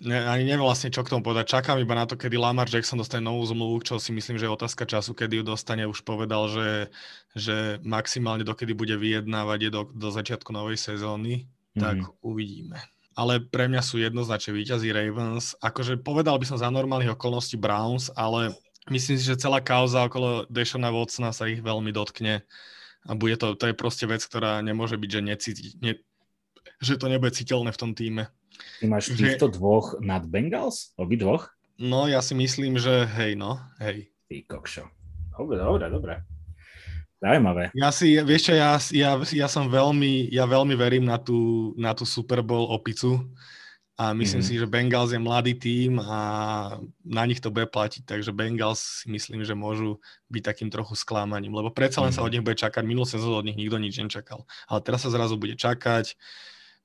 [0.00, 1.52] ne, ani neviem vlastne, čo k tomu povedať.
[1.52, 4.56] Čakám iba na to, kedy Lamar Jackson dostane novú zmluvu, čo si myslím, že je
[4.56, 5.84] otázka času, kedy ju dostane.
[5.84, 6.88] Už povedal, že,
[7.36, 11.44] že maximálne dokedy bude vyjednávať je do, do začiatku novej sezóny.
[11.44, 11.82] Mm-hmm.
[11.84, 12.80] Tak uvidíme.
[13.12, 15.60] Ale pre mňa sú jednoznačne víťazí Ravens.
[15.60, 18.56] Akože povedal by som za normálnych okolností Browns, ale
[18.88, 22.48] myslím si, že celá kauza okolo Deshona Watsona sa ich veľmi dotkne.
[23.04, 26.00] A bude to, to je proste vec, ktorá nemôže byť, že, necíti, ne,
[26.80, 28.32] že to nebude citeľné v tom týme.
[28.80, 29.54] Ty máš týchto že...
[29.56, 30.96] dvoch nad Bengals?
[30.98, 31.50] Obi dvoch?
[31.78, 34.10] No, ja si myslím, že hej, no, hej.
[34.28, 34.84] Ty kokšo.
[35.34, 36.14] Dobre, dobre, dobre.
[37.22, 37.70] Zajímavé.
[37.78, 41.94] Ja si, vieš čo, ja, ja, ja som veľmi, ja veľmi verím na tú, na
[41.94, 43.22] tú Super Bowl opicu
[43.94, 44.58] a myslím mm-hmm.
[44.58, 46.18] si, že Bengals je mladý tím a
[47.06, 50.02] na nich to bude platiť, takže Bengals si myslím, že môžu
[50.34, 52.18] byť takým trochu sklamaním, lebo predsa len mm-hmm.
[52.18, 55.14] sa od nich bude čakať, minulú sezónu od nich nikto nič nečakal, ale teraz sa
[55.14, 56.18] zrazu bude čakať,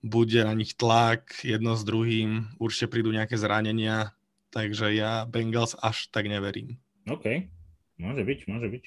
[0.01, 4.13] bude na nich tlak jedno s druhým, určite prídu nejaké zranenia,
[4.53, 6.77] takže ja Bengals až tak neverím.
[7.09, 7.49] OK,
[7.97, 8.83] môže byť, môže byť.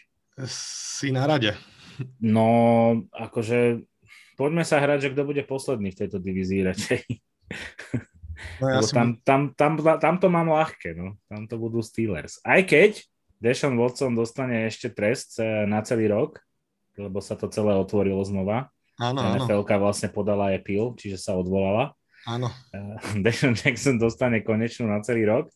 [0.49, 1.57] Si na rade.
[2.23, 2.49] No,
[3.12, 3.85] akože
[4.40, 7.03] poďme sa hrať, že kto bude posledný v tejto divízii radšej.
[8.57, 11.20] No, ja tam, tam, tam, tam to mám ľahké, no.
[11.29, 12.40] Tam to budú Steelers.
[12.40, 13.05] Aj keď
[13.40, 16.40] Deshaun Watson dostane ešte trest eh, na celý rok,
[16.96, 18.68] lebo sa to celé otvorilo znova.
[19.01, 21.97] Áno, NFL vlastne podala appeal, čiže sa odvolala.
[22.29, 22.53] Áno.
[22.77, 25.49] Eh, Deshaun Jackson dostane konečnú na celý rok,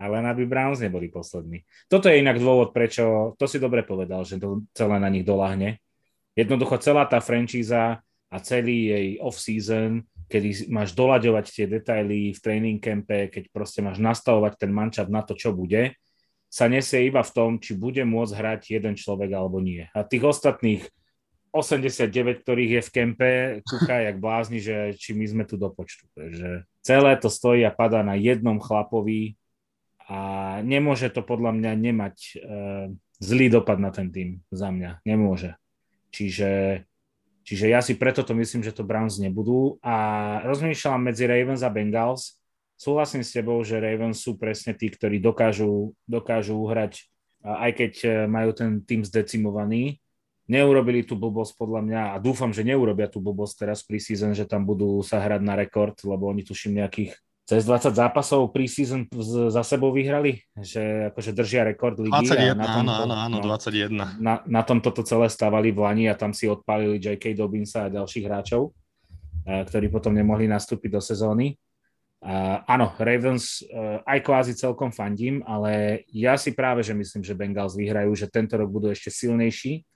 [0.00, 1.68] ale aby Browns neboli poslední.
[1.92, 5.82] Toto je inak dôvod, prečo, to si dobre povedal, že to celé na nich doláhne.
[6.32, 12.78] Jednoducho celá tá franchíza a celý jej off-season, kedy máš doľaďovať tie detaily v training
[12.78, 15.98] campe, keď proste máš nastavovať ten mančat na to, čo bude,
[16.48, 19.84] sa nesie iba v tom, či bude môcť hrať jeden človek alebo nie.
[19.92, 20.88] A tých ostatných
[21.52, 23.30] 89, ktorých je v kempe,
[23.64, 26.04] kúka jak blázni, že či my sme tu do počtu.
[26.12, 29.36] Takže celé to stojí a padá na jednom chlapovi
[30.08, 30.18] a
[30.64, 32.34] nemôže to podľa mňa nemať e,
[33.20, 35.04] zlý dopad na ten tým za mňa.
[35.04, 35.60] Nemôže.
[36.08, 36.84] Čiže,
[37.44, 39.94] čiže ja si preto to myslím, že to Browns nebudú a
[40.48, 42.40] rozmýšľam medzi Ravens a Bengals.
[42.78, 47.04] Súhlasím s tebou, že Ravens sú presne tí, ktorí dokážu, dokážu uhrať,
[47.44, 50.00] aj keď e, majú ten tým zdecimovaný,
[50.48, 54.48] neurobili tú blbosť podľa mňa a dúfam, že neurobia tú blbosť teraz pri season, že
[54.48, 57.12] tam budú sa hrať na rekord, lebo oni tuším nejakých
[57.48, 59.08] cez 20 zápasov pre-season
[59.48, 62.12] za sebou vyhrali, že akože držia rekord ligy.
[62.12, 64.20] 21, a na tom, áno, áno, áno, no, 21.
[64.20, 67.32] Na, na tom toto celé stávali v Lani a tam si odpálili J.K.
[67.32, 68.76] Dobinsa a ďalších hráčov,
[69.48, 71.56] ktorí potom nemohli nastúpiť do sezóny.
[72.18, 77.32] Uh, áno, Ravens uh, aj kvázi celkom fandím, ale ja si práve, že myslím, že
[77.32, 79.86] Bengals vyhrajú, že tento rok budú ešte silnejší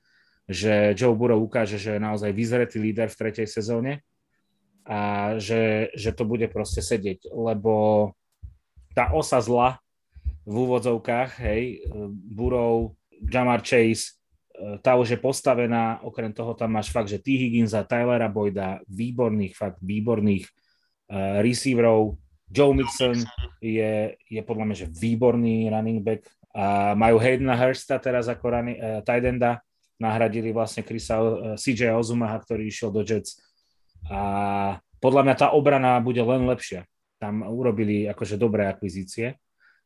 [0.51, 4.03] že Joe Burrow ukáže, že je naozaj vyzretý líder v tretej sezóne
[4.83, 8.11] a že, že to bude proste sedieť, lebo
[8.93, 9.79] tá osa zla
[10.43, 14.19] v úvodzovkách, hej, Burrow, Jamar Chase,
[14.83, 17.35] tá už je postavená, okrem toho tam máš fakt, že T.
[17.35, 22.21] Higginsa, Tylera Boyda, výborných, fakt výborných uh, receiverov,
[22.53, 23.17] Joe Mixon
[23.65, 28.77] je, je podľa mňa, že výborný running back a majú Haydena Hursta teraz ako running,
[28.77, 29.65] uh, tight enda,
[30.01, 31.29] nahradili vlastne Chrisa, eh,
[31.59, 33.43] CJ Ozumaha, ktorý išiel do Jets
[34.11, 34.21] a
[34.99, 36.87] podľa mňa tá obrana bude len lepšia.
[37.23, 39.39] Tam urobili akože dobré akvizície.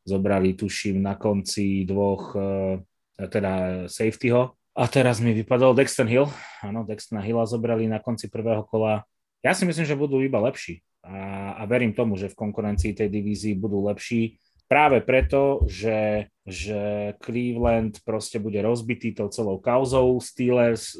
[0.06, 2.80] Zobrali, tuším, na konci dvoch, eh,
[3.28, 4.56] teda safetyho.
[4.76, 6.28] A teraz mi vypadol Dexter Hill.
[6.60, 9.08] Áno, Dexter Hilla zobrali na konci prvého kola.
[9.40, 10.84] Ja si myslím, že budú iba lepší.
[11.00, 17.14] A, a verím tomu, že v konkurencii tej divízii budú lepší práve preto, že, že
[17.22, 20.18] Cleveland proste bude rozbitý tou celou kauzou.
[20.18, 20.94] Steelers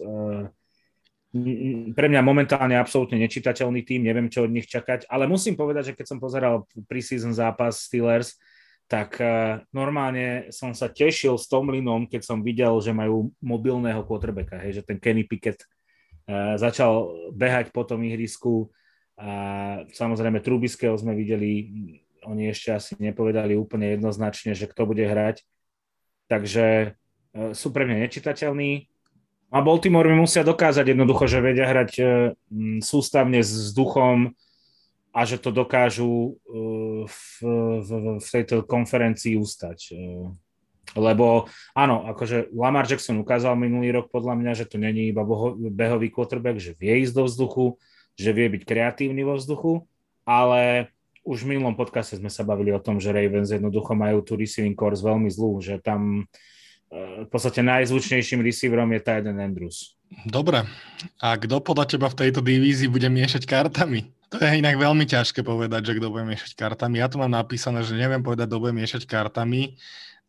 [0.00, 0.48] uh,
[1.94, 5.96] pre mňa momentálne absolútne nečitateľný tým, neviem, čo od nich čakať, ale musím povedať, že
[5.96, 8.34] keď som pozeral preseason zápas Steelers,
[8.90, 14.58] tak uh, normálne som sa tešil s Tomlinom, keď som videl, že majú mobilného quarterbacka,
[14.58, 18.74] hej, že ten Kenny Pickett uh, začal behať po tom ihrisku
[19.20, 19.32] a
[19.92, 21.68] samozrejme Trubiského sme videli
[22.26, 25.44] oni ešte asi nepovedali úplne jednoznačne, že kto bude hrať.
[26.28, 26.88] Takže e,
[27.56, 28.90] sú pre mňa nečitateľní.
[29.50, 32.04] A Baltimore mi musia dokázať jednoducho, že vedia hrať e,
[32.84, 34.32] sústavne s duchom
[35.10, 36.30] a že to dokážu e,
[37.08, 37.18] v,
[37.82, 37.90] v,
[38.22, 39.78] v tejto konferencii ustať.
[40.98, 45.22] Lebo áno, akože Lamar Jackson ukázal minulý rok podľa mňa, že to není iba
[45.70, 47.66] behový quarterback, že vie ísť do vzduchu,
[48.18, 49.86] že vie byť kreatívny vo vzduchu,
[50.26, 50.90] ale
[51.24, 54.74] už v minulom podcaste sme sa bavili o tom, že Ravens jednoducho majú tú receiving
[54.74, 56.24] course veľmi zlú, že tam
[56.88, 60.00] e, v podstate najzvučnejším receiverom je Tyden Andrews.
[60.26, 60.66] Dobre.
[61.22, 64.10] A kto podľa teba v tejto divízii bude miešať kartami?
[64.30, 67.02] To je inak veľmi ťažké povedať, že kto bude miešať kartami.
[67.02, 69.74] Ja tu mám napísané, že neviem povedať, kto bude miešať kartami,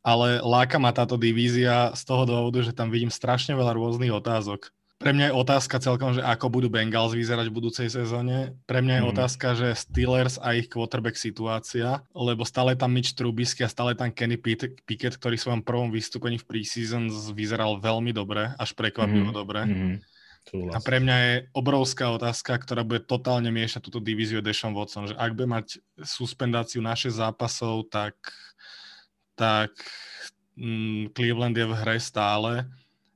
[0.02, 4.74] ale láka ma táto divízia z toho dôvodu, že tam vidím strašne veľa rôznych otázok.
[5.02, 8.54] Pre mňa je otázka celkom, že ako budú Bengals vyzerať v budúcej sezóne.
[8.70, 9.12] Pre mňa je mm.
[9.18, 14.14] otázka, že Steelers a ich quarterback situácia, lebo stále tam Mitch Trubisky a stále tam
[14.14, 19.36] Kenny Pickett, ktorý v svojom prvom vystúpení v preseason vyzeral veľmi dobre, až prekvapivo mm.
[19.36, 19.62] dobre.
[19.66, 19.96] Mm.
[20.70, 25.18] A pre mňa je obrovská otázka, ktorá bude totálne miešať túto divíziu Dešom Watson, že
[25.18, 28.18] ak bude mať suspendáciu naše zápasov, tak,
[29.34, 29.74] tak
[30.58, 32.70] mm, Cleveland je v hre stále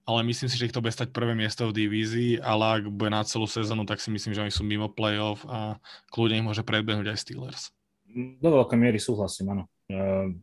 [0.05, 3.09] ale myslím si, že ich to bude stať prvé miesto v divízii, ale ak bude
[3.09, 5.81] na celú sezónu, tak si myslím, že oni sú mimo playoff a
[6.13, 7.63] kľudne ich môže predbehnúť aj Steelers.
[8.13, 9.63] Do veľkej miery súhlasím, áno.
[9.89, 10.37] Uh,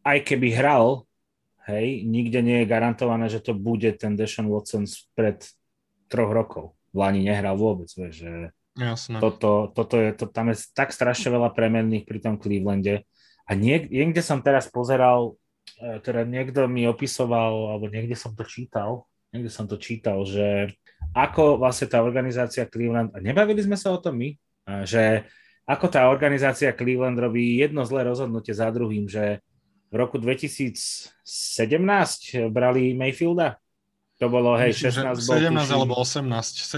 [0.00, 1.04] aj keby hral,
[1.68, 5.44] hej, nikde nie je garantované, že to bude ten Deshaun Watson pred
[6.08, 6.72] troch rokov.
[6.90, 8.32] V Lani nehral vôbec, vieš, že
[8.76, 9.24] Jasné.
[9.24, 13.08] Toto, toto je, to, tam je tak strašne veľa premenných pri tom Clevelande.
[13.48, 15.40] A niek, niekde som teraz pozeral
[15.76, 20.72] teda niekto mi opisoval, alebo niekde som to čítal, niekde som to čítal, že
[21.12, 24.32] ako vlastne tá organizácia Cleveland, a nebavili sme sa o tom my,
[24.88, 25.28] že
[25.66, 29.44] ako tá organizácia Cleveland robí jedno zlé rozhodnutie za druhým, že
[29.90, 31.12] v roku 2017
[32.48, 33.60] brali Mayfielda?
[34.16, 36.24] To bolo, hej, 16 bol 17 alebo 18.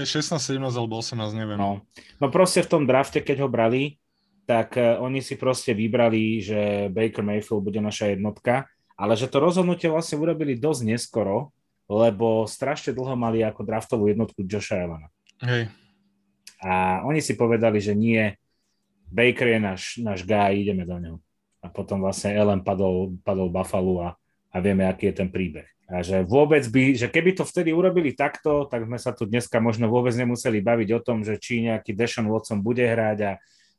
[0.03, 1.55] 16, 17 alebo 18, neviem.
[1.55, 1.87] No.
[2.19, 3.95] no proste v tom drafte, keď ho brali,
[4.43, 8.67] tak uh, oni si proste vybrali, že Baker Mayfield bude naša jednotka
[8.99, 11.55] ale že to rozhodnutie vlastne urobili dosť neskoro,
[11.87, 15.07] lebo strašne dlho mali ako draftovú jednotku Josha Evana.
[15.39, 15.71] Hej.
[16.59, 18.35] A oni si povedali, že nie,
[19.07, 21.17] Baker je náš, náš guy, ideme do neho.
[21.63, 24.09] A potom vlastne Ellen padol, padol Buffalo a,
[24.51, 25.65] a vieme, aký je ten príbeh.
[25.89, 29.57] A že vôbec by, že keby to vtedy urobili takto, tak sme sa tu dneska
[29.57, 33.31] možno vôbec nemuseli baviť o tom, že či nejaký Deshaun Watson bude hrať a,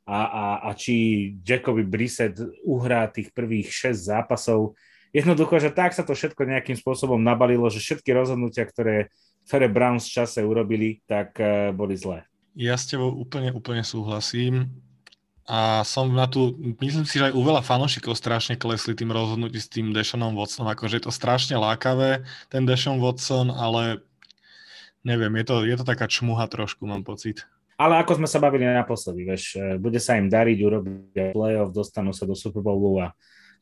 [0.03, 0.93] a, a, a či
[1.39, 2.35] Jacoby Brissett
[2.67, 4.75] uhrá tých prvých 6 zápasov
[5.11, 9.11] jednoducho, že tak sa to všetko nejakým spôsobom nabalilo, že všetky rozhodnutia, ktoré
[9.45, 12.27] Fere Browns v čase urobili, tak uh, boli zlé.
[12.55, 14.67] Ja s tebou úplne, úplne súhlasím.
[15.51, 19.59] A som na tú, myslím si, že aj u veľa fanošikov strašne klesli tým rozhodnutí
[19.59, 23.99] s tým Deshanom Watsonom, akože je to strašne lákavé, ten Deshaun Watson, ale
[25.03, 27.43] neviem, je to, je to taká čmuha trošku, mám pocit.
[27.81, 32.13] Ale ako sme sa bavili naposledy, vieš, e, bude sa im dariť, urobiť playoff, dostanú
[32.13, 33.11] sa do Super Bowlu a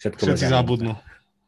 [0.04, 1.00] všetko Všetci zabudnú.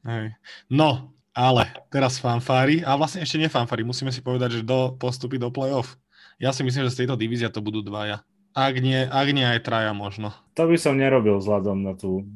[0.02, 0.34] Hej.
[0.68, 5.48] No, ale teraz fanfári, a vlastne ešte nefanfári, musíme si povedať, že do postupy do
[5.54, 5.96] play-off.
[6.42, 8.26] Ja si myslím, že z tejto divízia to budú dvaja.
[8.52, 10.36] Ak nie, ak nie aj traja možno.
[10.60, 12.28] To by som nerobil vzhľadom na tú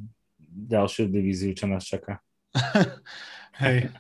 [0.56, 2.24] ďalšiu divíziu, čo nás čaká.
[3.62, 3.92] Hej.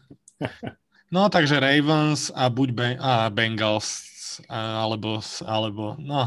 [1.11, 4.05] No, takže Ravens a buď ben- a Bengals,
[4.47, 6.23] alebo, alebo, no.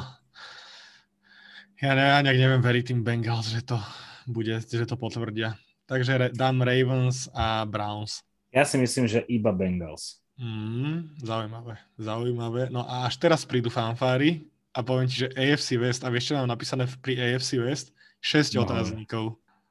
[1.78, 3.78] Ja, ne, ja nejak neviem veriť tým Bengals, že to
[4.26, 5.56] bude, že to potvrdia.
[5.88, 8.20] Takže dám Ravens a Browns.
[8.52, 10.20] Ja si myslím, že iba Bengals.
[10.36, 12.62] Mm, zaujímavé, zaujímavé.
[12.68, 16.38] No a až teraz prídu fanfári a poviem ti, že AFC West, a vieš, čo
[16.38, 17.90] mám napísané pri AFC West?
[18.20, 18.68] 6 no.
[18.68, 19.24] otáznikov.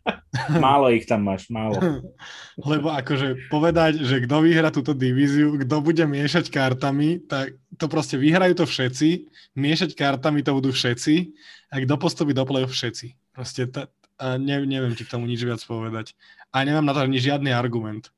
[0.54, 1.76] málo ich tam máš, málo.
[2.70, 8.16] Lebo akože povedať, že kto vyhrá túto divíziu, kto bude miešať kartami, tak to proste
[8.16, 11.34] vyhrajú to všetci, miešať kartami to budú všetci
[11.72, 13.16] a kto postupí do play všetci.
[13.34, 13.88] Proste t-
[14.20, 16.16] ne, neviem ti k tomu nič viac povedať.
[16.52, 18.11] A nemám na to ani žiadny argument.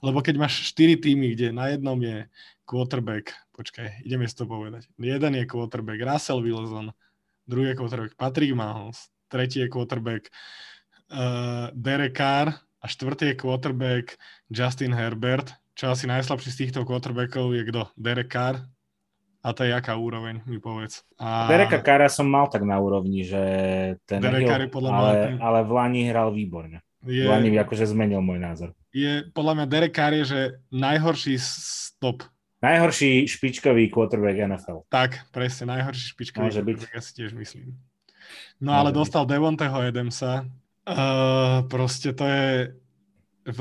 [0.00, 2.24] Lebo keď máš 4 týmy, kde na jednom je
[2.64, 4.88] quarterback, počkaj, ideme si to povedať.
[4.96, 6.94] Jeden je quarterback Russell Wilson,
[7.44, 10.32] druhý je quarterback Patrick Mahomes, tretí je quarterback
[11.12, 14.16] uh, Derek Carr a štvrtý je quarterback
[14.48, 17.92] Justin Herbert, čo asi najslabší z týchto quarterbackov je kto?
[17.96, 18.64] Derek Carr,
[19.40, 21.00] a to je aká úroveň, mi povedz.
[21.16, 21.48] A...
[21.48, 23.42] Dereka Kara som mal tak na úrovni, že
[24.04, 25.40] ten Derek Hill, podľa ale, mňa...
[25.40, 26.84] ale v Lani hral výborne.
[27.08, 27.24] Je...
[27.24, 28.76] V Lani akože zmenil môj názor.
[28.92, 32.28] Je, podľa mňa Derek Carr je, že najhorší stop.
[32.60, 34.84] Najhorší špičkový quarterback NFL.
[34.92, 36.78] Tak, presne, najhorší špičkový Môže byť.
[36.92, 37.72] ja si tiež myslím.
[38.60, 38.98] No Môže ale byť.
[39.00, 40.44] dostal Devonteho Edemsa.
[40.84, 42.76] Uh, proste to je
[43.50, 43.60] v,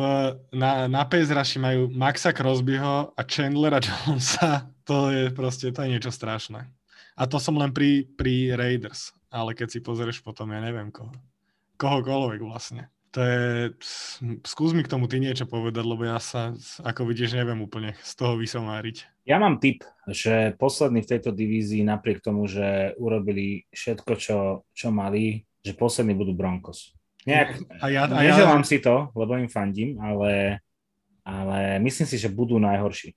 [0.54, 6.10] na, na Pezraši majú Maxa Crosbyho a Chandlera Jonesa to je proste, to je niečo
[6.10, 6.66] strašné.
[7.14, 11.14] A to som len pri, pri Raiders, ale keď si pozrieš potom, ja neviem koho.
[11.78, 12.90] Kohokoľvek vlastne.
[13.10, 13.74] To je,
[14.46, 16.54] skús mi k tomu ty niečo povedať, lebo ja sa,
[16.86, 19.26] ako vidíš, neviem úplne z toho vysomáriť.
[19.26, 24.38] Ja mám tip, že poslední v tejto divízii, napriek tomu, že urobili všetko, čo,
[24.70, 26.94] čo mali, že poslední budú Broncos.
[27.30, 28.70] Nejak, a ja, a neželám ja...
[28.70, 30.60] si to, lebo im fandím, ale,
[31.22, 33.14] ale myslím si, že budú najhorší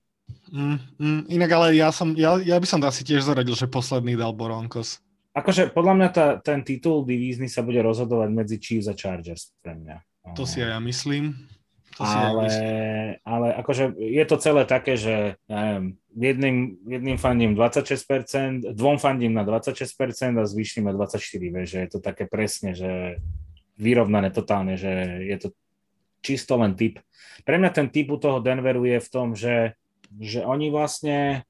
[0.53, 3.65] Mm, mm, inak ale ja, som, ja, ja by som to asi tiež zaradil, že
[3.65, 5.01] posledný dal Broncos.
[5.33, 9.73] Akože podľa mňa tá, ten titul divízny sa bude rozhodovať medzi Chiefs a Chargers pre
[9.73, 9.97] mňa.
[10.37, 11.49] To si aj ja myslím.
[11.97, 12.45] To si ale,
[13.21, 19.33] ale akože je to celé také, že ja neviem, jedným, jedným fandím 26%, dvom fandím
[19.33, 23.21] na 26% a zvyšným na 24%, vieš, že je to také presne, že
[23.77, 25.47] vyrovnané totálne, že je to
[26.23, 27.03] čisto len typ.
[27.43, 29.75] Pre mňa ten typ u toho Denveru je v tom, že,
[30.21, 31.43] že oni vlastne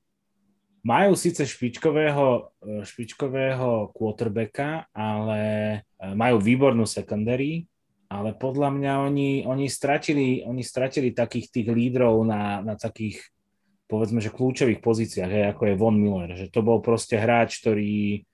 [0.83, 2.51] majú síce špičkového,
[2.83, 7.63] špičkového quarterbacka, ale e, majú výbornú secondary,
[8.12, 13.23] ale podľa mňa oni, oni, stratili, oni stratili takých tých lídrov na, na takých,
[13.88, 18.27] povedzme, že kľúčových pozíciách, ako je Von Miller, že to bol proste hráč, ktorý,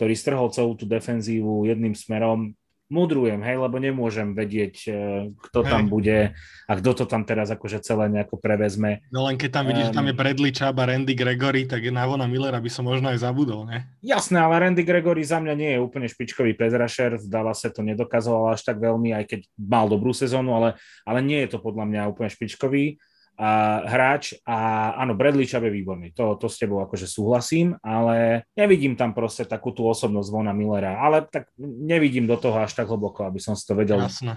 [0.00, 2.56] ktorý strhol celú tú defenzívu jedným smerom,
[2.90, 4.92] mudrujem, hej, lebo nemôžem vedieť, e,
[5.38, 5.70] kto hej.
[5.70, 6.34] tam bude
[6.66, 9.06] a kto to tam teraz akože celé nejako prevezme.
[9.14, 12.02] No len keď tam vidíš, um, tam je Bradley Chubb a Randy Gregory, tak na
[12.04, 13.86] Vona Millera by som možno aj zabudol, ne?
[14.02, 18.58] Jasné, ale Randy Gregory za mňa nie je úplne špičkový pezrašer, v Dallase to nedokazoval
[18.58, 20.74] až tak veľmi, aj keď mal dobrú sezónu, ale,
[21.06, 22.98] ale nie je to podľa mňa úplne špičkový
[23.40, 28.44] a hráč a áno, Bradley Chubb je výborný, to, to s tebou akože súhlasím, ale
[28.52, 32.92] nevidím tam proste takú tú osobnosť Vona Millera, ale tak nevidím do toho až tak
[32.92, 34.36] hlboko, aby som si to vedel Jasne.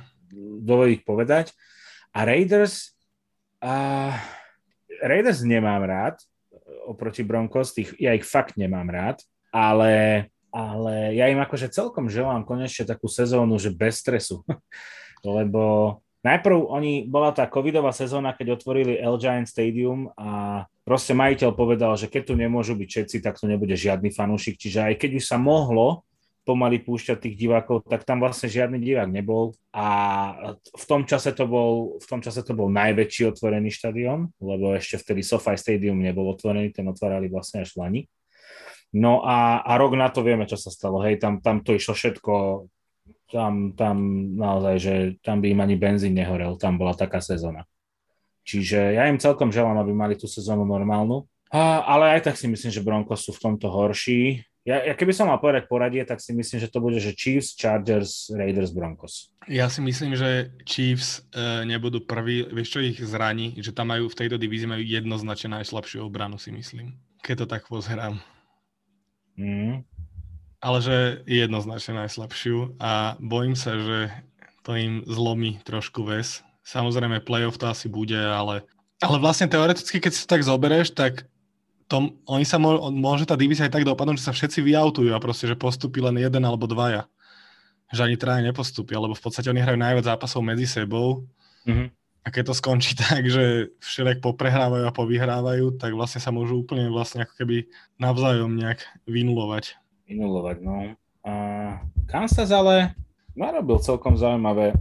[0.63, 1.52] dovoliť povedať.
[2.16, 2.96] A Raiders,
[3.60, 4.16] a
[5.04, 6.24] Raiders nemám rád
[6.88, 12.44] oproti Broncos, tých, ja ich fakt nemám rád, ale, ale ja im akože celkom želám
[12.44, 14.44] konečne takú sezónu, že bez stresu,
[15.24, 21.52] lebo Najprv oni, bola tá covidová sezóna, keď otvorili El Giant Stadium a proste majiteľ
[21.52, 24.56] povedal, že keď tu nemôžu byť všetci, tak tu nebude žiadny fanúšik.
[24.56, 26.08] Čiže aj keď už sa mohlo
[26.44, 29.56] pomaly púšťať tých divákov, tak tam vlastne žiadny divák nebol.
[29.72, 29.88] A
[30.60, 35.00] v tom čase to bol, v tom čase to bol najväčší otvorený štadión, lebo ešte
[35.00, 38.02] vtedy SoFi Stadium nebol otvorený, ten otvárali vlastne až v Lani.
[38.94, 41.02] No a, a rok na to vieme, čo sa stalo.
[41.02, 42.32] Hej, tam, tam to išlo všetko
[43.34, 43.98] tam, tam
[44.38, 44.93] naozaj, že
[45.26, 47.65] tam by im ani benzín nehorel, tam bola taká sezóna.
[48.46, 52.46] Čiže ja im celkom želám, aby mali tú sezónu normálnu, a, ale aj tak si
[52.50, 54.41] myslím, že Broncos sú v tomto horší.
[54.65, 57.54] Ja, ja keby som mal povedať poradie, tak si myslím, že to bude, že Chiefs,
[57.54, 59.30] Chargers, Raiders, Broncos.
[59.46, 64.10] Ja si myslím, že Chiefs e, nebudú prví, vieš čo ich zraní, že tam majú
[64.10, 66.98] v tejto divízii majú jednoznačne najslabšiu obranu, si myslím.
[67.22, 68.17] Keď to tak pozerám.
[69.38, 69.93] Mm
[70.63, 70.97] ale že
[71.28, 74.15] jednoznačne najslabšiu a bojím sa, že
[74.63, 76.39] to im zlomí trošku ves.
[76.63, 78.63] Samozrejme, playoff to asi bude, ale,
[79.04, 81.28] ale vlastne teoreticky, keď si to tak zoberieš, tak
[81.91, 85.19] to, oni sa mo, môže tá divízia aj tak dopadnúť, že sa všetci vyautujú a
[85.19, 87.12] proste, že postupí len jeden alebo dvaja.
[87.91, 91.28] Že ani traja nepostupia, lebo v podstate oni hrajú najviac zápasov medzi sebou.
[91.67, 91.88] Mm-hmm.
[92.23, 96.88] A keď to skončí tak, že všelijak poprehrávajú a povyhrávajú, tak vlastne sa môžu úplne
[96.88, 97.67] vlastne ako keby
[97.99, 100.58] navzájom nejak vynulovať vynulovať.
[100.63, 100.96] No.
[101.24, 101.34] A
[102.08, 102.96] Kansas ale
[103.34, 104.76] narobil celkom zaujímavé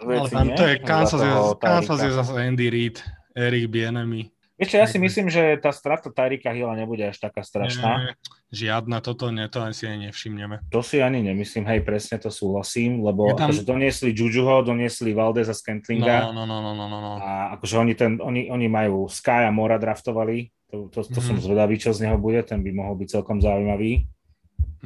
[0.00, 3.02] veci, ale tam to je Kansas, je, Kansas je zase Andy Reid,
[3.34, 4.30] Eric Bienemy.
[4.56, 7.92] Ešte ja si myslím, že tá strata Tarika Hilla nebude až taká strašná.
[8.00, 8.12] Nie,
[8.48, 10.64] žiadna, toto nie, to ani si ani nevšimneme.
[10.72, 13.52] To si ani nemyslím, hej, presne to súhlasím, lebo tam...
[13.52, 16.32] akože doniesli Jujuho, doniesli Valdeza z Kentlinga.
[16.32, 17.12] No, no, no, no, no, no.
[17.20, 21.26] A akože oni, ten, oni, oni majú Sky a Mora draftovali, to, to, to mm.
[21.26, 24.06] som zvedavý, čo z neho bude, ten by mohol byť celkom zaujímavý.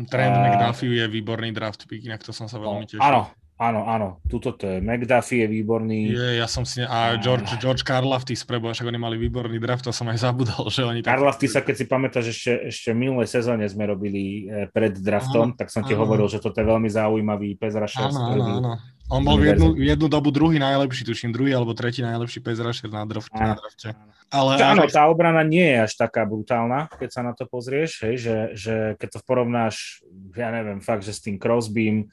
[0.08, 3.02] Trend uh, McDuffie je výborný draft pick, inak to som sa veľmi no, tešil.
[3.02, 4.76] Áno, áno, áno, tuto to je.
[4.80, 6.16] McDuffie je výborný.
[6.16, 9.84] Je, ja som si, a George, George Karlafty z Prebo, však oni mali výborný draft,
[9.84, 11.12] to som aj zabudol, že oni tak...
[11.12, 15.52] Karlafty sa, keď si pamätáš, ešte, ešte v minulej sezóne sme robili eh, pred draftom,
[15.52, 16.08] áno, tak som ti áno.
[16.08, 18.72] hovoril, že toto je veľmi zaujímavý pes Áno, áno, áno.
[19.10, 22.86] On bol v jednu, jednu dobu druhý najlepší, tuším, druhý alebo tretí najlepší pass rusher
[22.86, 23.90] na, draft, na drafte.
[24.30, 28.14] Ale, áno, tá obrana nie je až taká brutálna, keď sa na to pozrieš, hej,
[28.22, 30.06] že, že keď to porovnáš,
[30.38, 32.06] ja neviem, fakt, že s tým Crosbym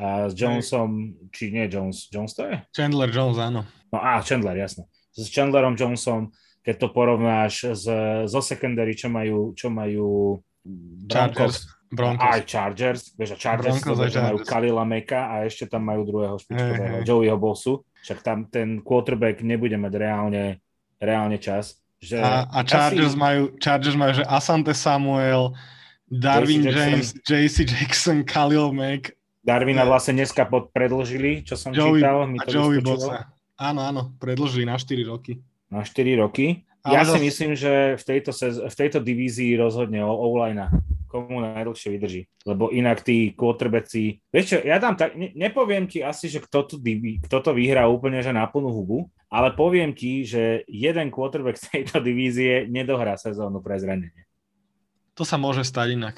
[0.00, 2.56] a s Jonesom, či nie Jones, Jones to je?
[2.72, 3.68] Chandler Jones, áno.
[3.92, 4.88] No á, Chandler, jasne.
[5.12, 6.32] S Chandlerom Jonesom,
[6.64, 7.86] keď to porovnáš z,
[8.24, 10.40] zo secondary, čo majú, čo majú
[11.04, 12.24] Broncos, Broncos.
[12.24, 16.36] Aj Chargers, vieš, a Chargers, Broncos, to, majú Kalila Meka a ešte tam majú druhého
[16.40, 17.04] špičkového, hey, hey.
[17.04, 17.84] Joeyho Bossu.
[18.00, 20.64] Však tam ten quarterback nebude mať reálne,
[20.96, 21.76] reálne čas.
[22.00, 23.20] Že a, a Chargers, asi...
[23.20, 25.52] majú, Chargers majú, že Asante Samuel,
[26.08, 29.12] Darwin James, JC Jackson, Khalil Mack.
[29.40, 32.28] Darwina vlastne dneska pod, predlžili, čo som Joey, čítal.
[32.28, 33.32] Mi to Joey Bosa.
[33.56, 35.40] Áno, áno, predlžili na 4 roky.
[35.72, 36.64] Na 4 roky.
[36.80, 37.16] Ale ja zase...
[37.16, 40.28] si myslím, že v tejto, sez- v tejto divízii rozhodne o, o
[41.10, 42.22] komu najdlhšie vydrží.
[42.46, 44.22] Lebo inak tí quarterbacki...
[44.30, 46.76] Vieš čo, ja dám tak, ne, nepoviem ti asi, že kto to,
[47.26, 51.66] kto to vyhrá úplne že na plnú hubu, ale poviem ti, že jeden quarterback z
[51.68, 54.24] tejto divízie nedohrá sezónu pre zranenie.
[55.18, 56.16] To sa môže stať inak.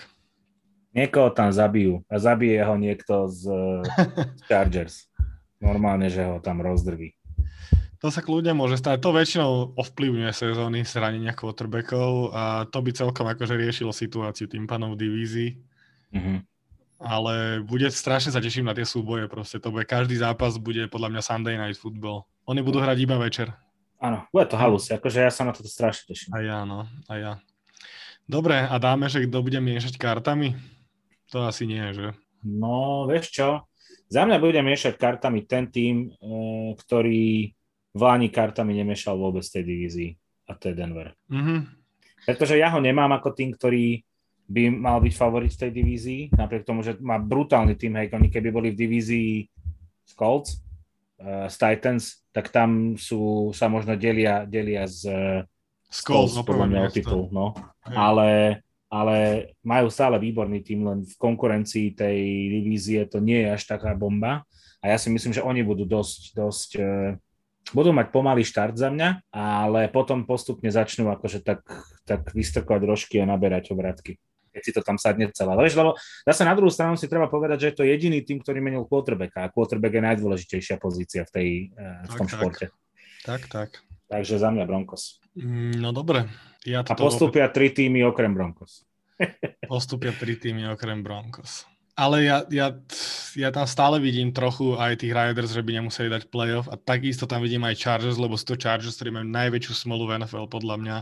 [0.92, 3.48] Niekoho tam zabijú a zabije ho niekto z,
[4.38, 5.08] z Chargers.
[5.56, 7.16] Normálne, že ho tam rozdrví.
[8.02, 8.98] To sa kľudne môže stať.
[8.98, 14.98] To väčšinou ovplyvňuje sezóny zranenia quarterbackov a to by celkom akože riešilo situáciu tým pánom
[14.98, 15.50] v divízii.
[16.10, 16.38] Mm-hmm.
[16.98, 19.62] Ale bude strašne sa teším na tie súboje proste.
[19.62, 22.26] To bude, každý zápas bude podľa mňa Sunday Night Football.
[22.50, 23.54] Oni budú hrať iba večer.
[24.02, 24.90] Áno, bude to halus.
[24.90, 26.34] Akože ja sa na to strašne teším.
[26.34, 26.90] A ja, no.
[27.06, 27.32] A ja.
[28.26, 30.58] Dobre, a dáme, že kto bude miešať kartami?
[31.32, 32.12] To asi nie, že?
[32.44, 33.48] No, vieš čo?
[34.12, 37.48] Za mňa bude miešať kartami ten tým, e, ktorý
[37.92, 40.16] Vláni kartami nemiešal vôbec tej divízii
[40.48, 41.12] a to je Denver.
[41.28, 41.60] Mm-hmm.
[42.24, 44.00] Pretože ja ho nemám ako tým, ktorý
[44.48, 48.28] by mal byť favorit v tej divízii, napriek tomu, že má brutálny tým, hej, oni
[48.28, 49.32] keby boli v divízii
[50.08, 50.60] z Colts,
[51.20, 55.08] uh, z Titans, tak tam sú, sa možno delia, delia z,
[55.88, 57.56] z Colts, no, podľa mňa titul, no.
[57.86, 58.60] Ale,
[58.92, 62.18] ale majú stále výborný tým, len v konkurencii tej
[62.60, 64.44] divízie to nie je až taká bomba
[64.84, 67.16] a ja si myslím, že oni budú dosť, dosť uh,
[67.72, 71.64] budú mať pomalý štart za mňa, ale potom postupne začnú akože tak,
[72.04, 74.20] tak vystrkovať rožky a naberať obratky
[74.52, 75.32] keď si to tam sadne.
[75.32, 75.96] Ale vieš, lebo
[76.28, 79.48] zase na druhú stranu si treba povedať, že je to jediný tým, ktorý menil quarterbacka
[79.48, 82.66] a quarterback je najdôležitejšia pozícia v, tej, eh, v tom tak, športe.
[83.24, 83.80] Tak, tak.
[84.12, 85.24] Takže za mňa Broncos.
[85.32, 86.28] Mm, no dobre.
[86.62, 88.86] Ja a postupia tri týmy okrem Broncos.
[89.72, 91.66] postupia tri týmy okrem Broncos.
[91.92, 92.72] Ale ja, ja,
[93.36, 97.28] ja tam stále vidím trochu aj tých Riders, že by nemuseli dať playoff a takisto
[97.28, 100.76] tam vidím aj Chargers, lebo sú to Chargers, ktorí majú najväčšiu smolu v NFL podľa
[100.80, 100.96] mňa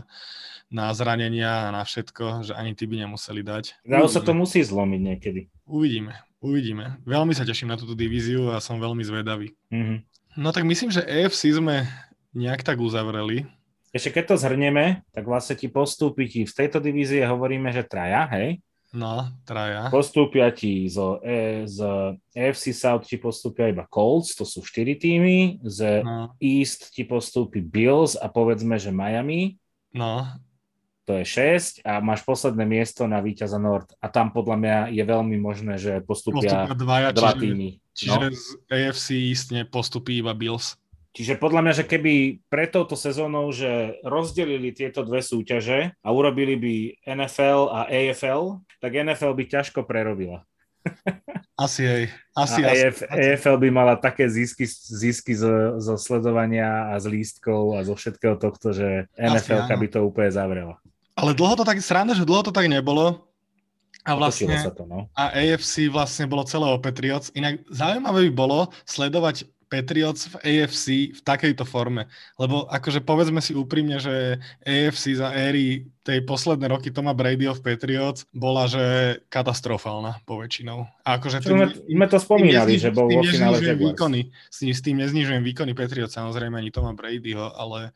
[0.71, 3.87] na zranenia a na všetko, že ani ty by nemuseli dať.
[3.87, 5.41] Ale sa to musí zlomiť niekedy.
[5.63, 6.99] Uvidíme, uvidíme.
[7.07, 9.55] Veľmi sa teším na túto divíziu a som veľmi zvedavý.
[9.71, 9.97] Mm-hmm.
[10.39, 11.87] No tak myslím, že AFC sme
[12.31, 13.47] nejak tak uzavreli.
[13.91, 18.23] Ešte keď to zhrnieme, tak vlastne ti postúpi ti v tejto divízie hovoríme, že traja,
[18.31, 18.63] hej?
[18.91, 19.87] No, traja.
[19.87, 21.79] Postúpia ti z, e, z
[22.35, 26.35] AFC South ti postúpia iba Colts, to sú 4 týmy, z no.
[26.43, 29.55] East ti postúpi Bills a povedzme, že Miami.
[29.95, 30.27] No.
[31.07, 33.95] To je 6 a máš posledné miesto na víťaza Nord.
[34.03, 37.69] A tam podľa mňa je veľmi možné, že postúpia, postúpia dvaja, dva čiže, týmy.
[37.95, 38.27] Čiže no.
[38.35, 40.75] z AFC East postupí iba Bills.
[41.11, 46.55] Čiže podľa mňa, že keby pre touto sezónou, že rozdelili tieto dve súťaže a urobili
[46.55, 50.47] by NFL a AFL, tak NFL by ťažko prerobila.
[51.59, 52.03] Asi aj.
[52.31, 53.19] Asi, a AF, asi.
[53.37, 58.39] AFL by mala také zisky, zisky zo, zo sledovania a z lístkov a zo všetkého
[58.39, 60.75] tohto, že NFL by to úplne zavrela.
[61.13, 63.27] Ale dlho to tak, sranda, že dlho to tak nebolo.
[64.01, 65.05] A vlastne, sa to, no.
[65.13, 67.29] a AFC vlastne bolo celé o Patriots.
[67.37, 72.11] Inak zaujímavé by bolo sledovať Patriots v AFC v takejto forme.
[72.35, 74.35] Lebo akože povedzme si úprimne, že
[74.67, 78.83] AFC za éry tej posledné roky Toma Bradyho v Patriots bola, že
[79.31, 80.83] katastrofálna po väčšinou.
[81.07, 84.81] A akože tým, sme to spomínali, nezniž, že bol vo finále výkony, s, tým, s
[84.83, 87.95] tým neznižujem výkony Patriots, samozrejme ani Toma Bradyho, ale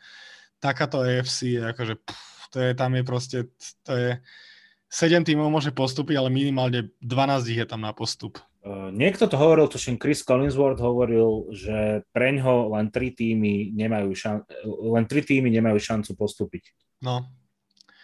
[0.64, 3.38] takáto AFC je akože, pff, to je, tam je proste,
[3.84, 4.12] to je,
[4.96, 8.40] 7 tímov môže postúpiť, ale minimálne 12 ich je tam na postup.
[8.66, 14.42] Uh, niekto to hovoril, tuším Chris Collinsworth hovoril, že preňho len tri týmy nemajú, šan-
[14.66, 16.74] len tri týmy nemajú šancu postúpiť.
[17.06, 17.30] No.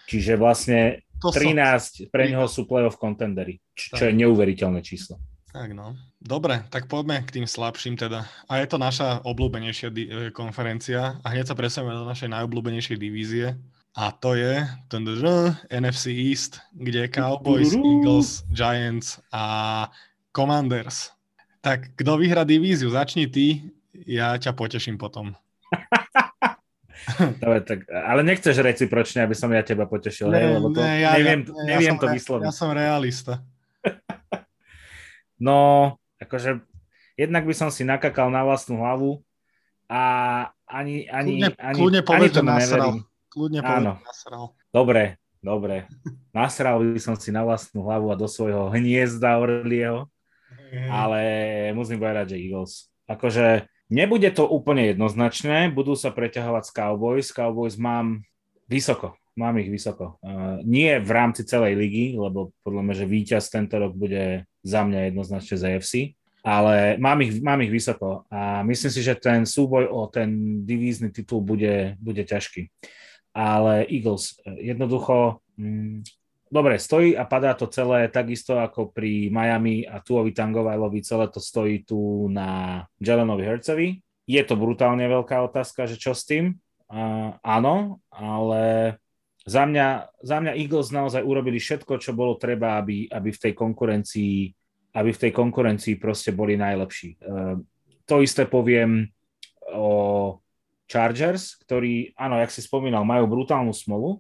[0.06, 2.14] Čiže vlastne to 13 som...
[2.14, 5.18] pre ňoho sú playoff contendery, čo, čo je neuveriteľné číslo.
[5.50, 5.98] Tak no.
[6.22, 8.30] Dobre, tak poďme k tým slabším teda.
[8.46, 12.98] A je to naša obľúbenejšia di- e, konferencia a hneď sa presunieme do našej najobľúbenejšej
[13.02, 13.58] divízie.
[13.92, 14.64] A to je
[15.68, 19.90] NFC East, kde Cowboys, Eagles, Giants a
[20.32, 21.12] Commanders.
[21.62, 22.90] Tak kto vyhrá divíziu?
[22.90, 23.70] Začni ty,
[24.08, 25.36] ja ťa poteším potom.
[27.44, 30.52] Dobre, tak, ale nechceš recipročne, aby som ja teba potešil, ne, hej?
[30.58, 32.46] Lebo to, ne, ja, neviem, ja, neviem ja to vysloviť.
[32.48, 33.42] Ja som realista.
[35.48, 35.58] no,
[36.22, 36.62] akože
[37.18, 39.22] jednak by som si nakakal na vlastnú hlavu
[39.92, 40.02] a
[40.70, 42.98] ani, ani, kľudne, ani, kľudne ani to neverím.
[43.32, 43.94] Kľudne Áno.
[44.04, 44.44] nasral.
[44.72, 45.88] Dobre, dobre.
[46.36, 50.12] Nasral by som si na vlastnú hlavu a do svojho hniezda Orlieho
[50.72, 51.20] ale
[51.76, 52.88] musím povedať, že Eagles.
[53.10, 57.28] Akože nebude to úplne jednoznačné, budú sa preťahovať s Cowboys.
[57.36, 58.24] Cowboys mám
[58.72, 60.16] vysoko, mám ich vysoko.
[60.24, 64.82] Uh, nie v rámci celej ligy, lebo podľa mňa, že víťaz tento rok bude za
[64.88, 65.94] mňa jednoznačne z AFC,
[66.42, 71.14] ale mám ich, mám ich vysoko a myslím si, že ten súboj o ten divízny
[71.14, 72.72] titul bude, bude ťažký.
[73.32, 76.04] Ale Eagles, jednoducho, mm,
[76.52, 81.40] dobre, stojí a padá to celé takisto ako pri Miami a Tuovi Tangovajlovi, celé to
[81.40, 83.88] stojí tu na Jelenovi Hercovi.
[84.28, 86.60] Je to brutálne veľká otázka, že čo s tým?
[86.92, 88.96] Uh, áno, ale
[89.48, 93.54] za mňa, za mňa Eagles naozaj urobili všetko, čo bolo treba, aby, aby v tej
[93.56, 94.52] konkurencii
[94.92, 97.24] aby v tej konkurencii proste boli najlepší.
[97.24, 97.64] Uh,
[98.04, 99.08] to isté poviem
[99.72, 100.36] o
[100.84, 104.20] Chargers, ktorí, áno, jak si spomínal, majú brutálnu smolu,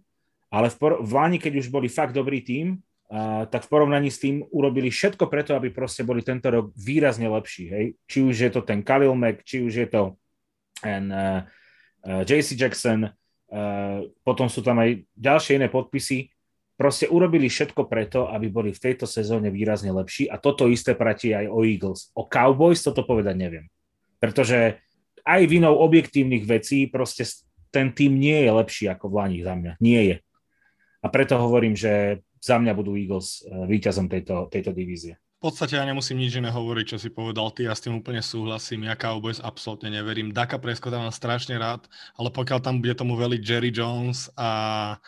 [0.52, 4.12] ale v, por- v Lani, keď už boli fakt dobrý tím, uh, tak v porovnaní
[4.12, 7.66] s tým urobili všetko preto, aby proste boli tento rok výrazne lepší.
[7.72, 7.86] Hej?
[8.06, 10.20] Či už je to ten Khalil Mack, či už je to
[10.84, 11.48] ten uh,
[12.04, 16.28] uh, JC Jackson, uh, potom sú tam aj ďalšie iné podpisy.
[16.76, 21.30] Proste urobili všetko preto, aby boli v tejto sezóne výrazne lepší a toto isté platí
[21.30, 22.10] aj o Eagles.
[22.18, 23.66] O Cowboys toto povedať neviem.
[24.18, 24.82] Pretože
[25.22, 27.22] aj vinou objektívnych vecí proste
[27.70, 29.74] ten tým nie je lepší ako v Lani za mňa.
[29.78, 30.16] Nie je.
[31.02, 35.18] A preto hovorím, že za mňa budú Eagles eh, víťazom tejto, tejto divízie.
[35.42, 38.22] V podstate ja nemusím nič iné hovoriť, čo si povedal ty, ja s tým úplne
[38.22, 38.86] súhlasím.
[38.86, 40.30] Ja Cowboys absolútne neverím.
[40.30, 45.02] Daka Prescott mám strašne rád, ale pokiaľ tam bude tomu veliť Jerry Jones a,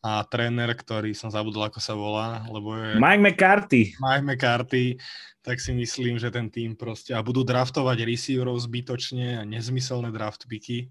[0.00, 2.96] a tréner, ktorý som zabudol, ako sa volá, lebo je...
[2.96, 3.92] Mike McCarthy.
[4.00, 4.96] Mike McCarthy,
[5.44, 7.12] tak si myslím, že ten tým proste...
[7.12, 10.88] A budú draftovať receiverov zbytočne a nezmyselné draft picky.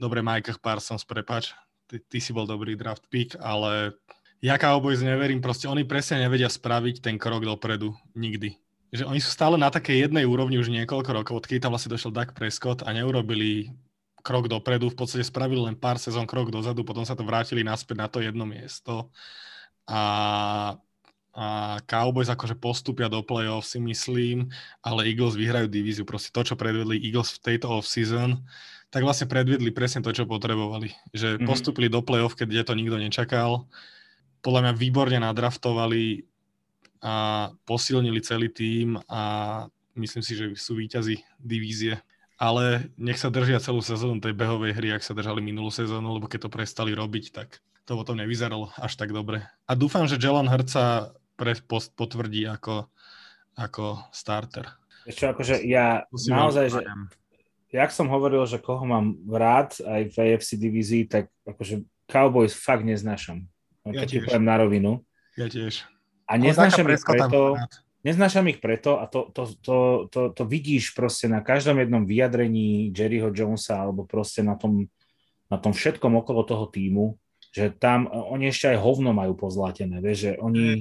[0.00, 1.52] Dobre, Mike Parsons, prepač,
[1.88, 3.96] ty, ty si bol dobrý draft pick, ale
[4.44, 7.96] ja Cowboys neverím, proste oni presne nevedia spraviť ten krok dopredu.
[8.12, 8.56] Nikdy.
[8.94, 12.14] Že oni sú stále na takej jednej úrovni už niekoľko rokov, odkedy tam vlastne došiel
[12.14, 13.72] Doug Prescott a neurobili
[14.24, 17.96] krok dopredu, v podstate spravili len pár sezón krok dozadu, potom sa to vrátili naspäť
[17.98, 19.12] na to jedno miesto.
[19.84, 20.78] A
[21.34, 24.54] a Cowboys akože postupia do play-off si myslím,
[24.86, 26.06] ale Eagles vyhrajú divíziu.
[26.06, 28.38] Proste to, čo predvedli Eagles v tejto off-season,
[28.94, 30.94] tak vlastne predvedli presne to, čo potrebovali.
[31.10, 31.48] Že mm-hmm.
[31.50, 33.66] postupili do play-off, keď to nikto nečakal.
[34.38, 36.22] Podľa mňa výborne nadraftovali
[37.02, 39.22] a posilnili celý tým a
[39.98, 41.98] myslím si, že sú výťazí divízie.
[42.38, 46.30] Ale nech sa držia celú sezónu tej behovej hry, ak sa držali minulú sezónu, lebo
[46.30, 49.42] keď to prestali robiť, tak to potom nevyzeralo až tak dobre.
[49.66, 52.86] A dúfam, že Jalen Hrca pre post potvrdí ako,
[53.58, 54.70] ako starter.
[55.02, 56.80] Ešte akože ja Musím naozaj, že
[57.74, 62.86] jak som hovoril, že koho mám rád aj v AFC divízii, tak akože Cowboys fakt
[62.86, 63.50] neznášam.
[63.82, 65.02] Ja Keď poviem na rovinu.
[65.34, 65.82] Ja tiež.
[66.24, 67.58] A neznášam ich preto,
[68.06, 69.76] neznášam ich preto a to, to, to,
[70.08, 74.88] to, to vidíš proste na každom jednom vyjadrení Jerryho Jonesa alebo proste na tom,
[75.50, 77.18] na tom všetkom okolo toho týmu,
[77.52, 80.80] že tam oni ešte aj hovno majú pozlatené, vieš, že oni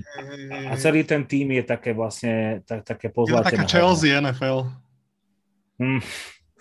[0.69, 3.51] a celý ten tým je také vlastne tak, také pozlatené.
[3.51, 4.31] Je taká Chelsea hovno.
[4.31, 4.59] NFL.
[5.81, 6.01] Mm,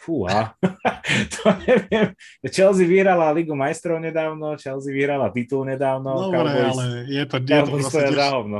[0.03, 0.59] fúha,
[1.39, 2.11] to neviem.
[2.51, 6.27] Chelsea vyhrala Ligu majstrov nedávno, Chelsea vyhrala titul nedávno.
[6.27, 8.15] Dobre, Cowboys, ale je to, je to, tiež,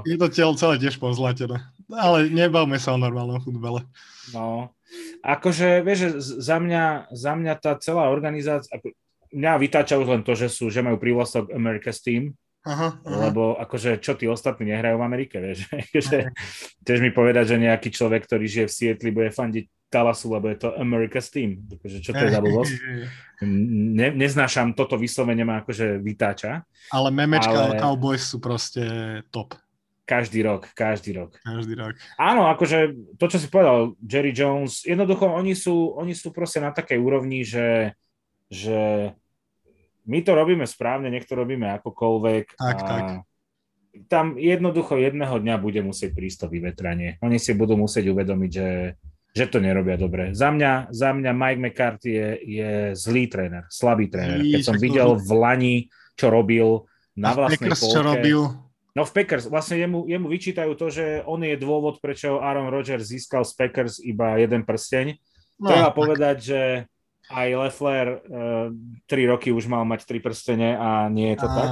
[0.07, 1.59] je to telo celé tiež pozlatené.
[1.91, 3.83] Ale nebavme sa o normálnom futbale.
[4.31, 4.71] No,
[5.27, 8.95] akože, vieš, za mňa, za mňa tá celá organizácia, ako,
[9.35, 13.27] mňa vytáča už len to, že sú, že majú prívlastok America's Team, Aha, aha.
[13.27, 15.67] Lebo akože čo tí ostatní nehrajú v Amerike, vieš.
[16.07, 16.31] že,
[16.87, 20.57] tiež mi povedať, že nejaký človek, ktorý žije v Sietli, bude fandiť Talasu, lebo je
[20.57, 21.69] to America's Team.
[21.69, 22.73] Akože, čo to je za blbosť?
[23.93, 26.65] Ne, neznášam, toto vyslovene ma akože vytáča.
[26.89, 27.77] Ale memečka ale...
[27.77, 28.81] Cowboys sú proste
[29.29, 29.53] top.
[30.09, 31.37] Každý rok, každý rok.
[31.45, 31.95] Každý rok.
[32.17, 36.73] Áno, akože to, čo si povedal, Jerry Jones, jednoducho oni sú, oni sú proste na
[36.73, 37.93] takej úrovni, že,
[38.49, 39.13] že
[40.09, 42.45] my to robíme správne, nech to robíme akokoľvek.
[42.59, 43.05] Tak, a tak.
[44.09, 47.21] Tam jednoducho jedného dňa bude musieť prísť to vyvetranie.
[47.21, 48.69] Oni si budú musieť uvedomiť, že,
[49.33, 50.37] že to nerobia dobre.
[50.37, 54.45] Za mňa, za mňa Mike McCarthy je, je zlý tréner, slabý tréner.
[54.45, 55.77] Keď som videl v Lani,
[56.21, 56.85] čo robil
[57.17, 58.41] na vlastnej Packers, polke, čo robil?
[58.93, 63.09] No v Packers, vlastne jemu, jemu vyčítajú to, že on je dôvod, prečo Aaron Rodgers
[63.09, 65.17] získal z Packers iba jeden prsteň.
[65.57, 65.97] No, Treba tak.
[65.97, 66.61] povedať, že
[67.33, 68.69] aj Leffler uh,
[69.09, 71.69] tri roky už mal mať tri prstene a nie je to a, tak?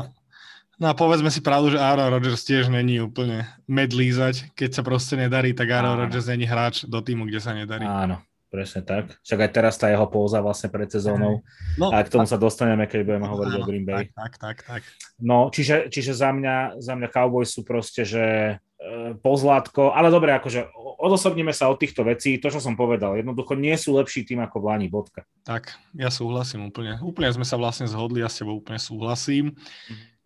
[0.81, 4.57] No a povedzme si pravdu, že Aaron Rodgers tiež není úplne medlízať.
[4.57, 6.01] Keď sa proste nedarí, tak Aaron Áno.
[6.09, 7.85] Rodgers není hráč do týmu, kde sa nedarí.
[7.85, 9.13] Áno, presne tak.
[9.21, 11.45] Však aj teraz tá jeho póza vlastne pred sezónou.
[11.77, 14.09] No, a k tomu tak, sa dostaneme, keď budeme hovoriť áno, o Green Bay.
[14.09, 14.83] Tak, tak, tak.
[15.21, 20.33] No, čiže, čiže za, mňa, za mňa Cowboys sú proste, že E, pozlátko, ale dobre,
[20.33, 20.73] akože
[21.05, 24.57] odosobníme sa od týchto vecí, to, čo som povedal, jednoducho nie sú lepší tým ako
[24.57, 25.29] Vláni, bodka.
[25.45, 26.97] Tak, ja súhlasím úplne.
[27.05, 29.53] Úplne sme sa vlastne zhodli, ja s tebou úplne súhlasím.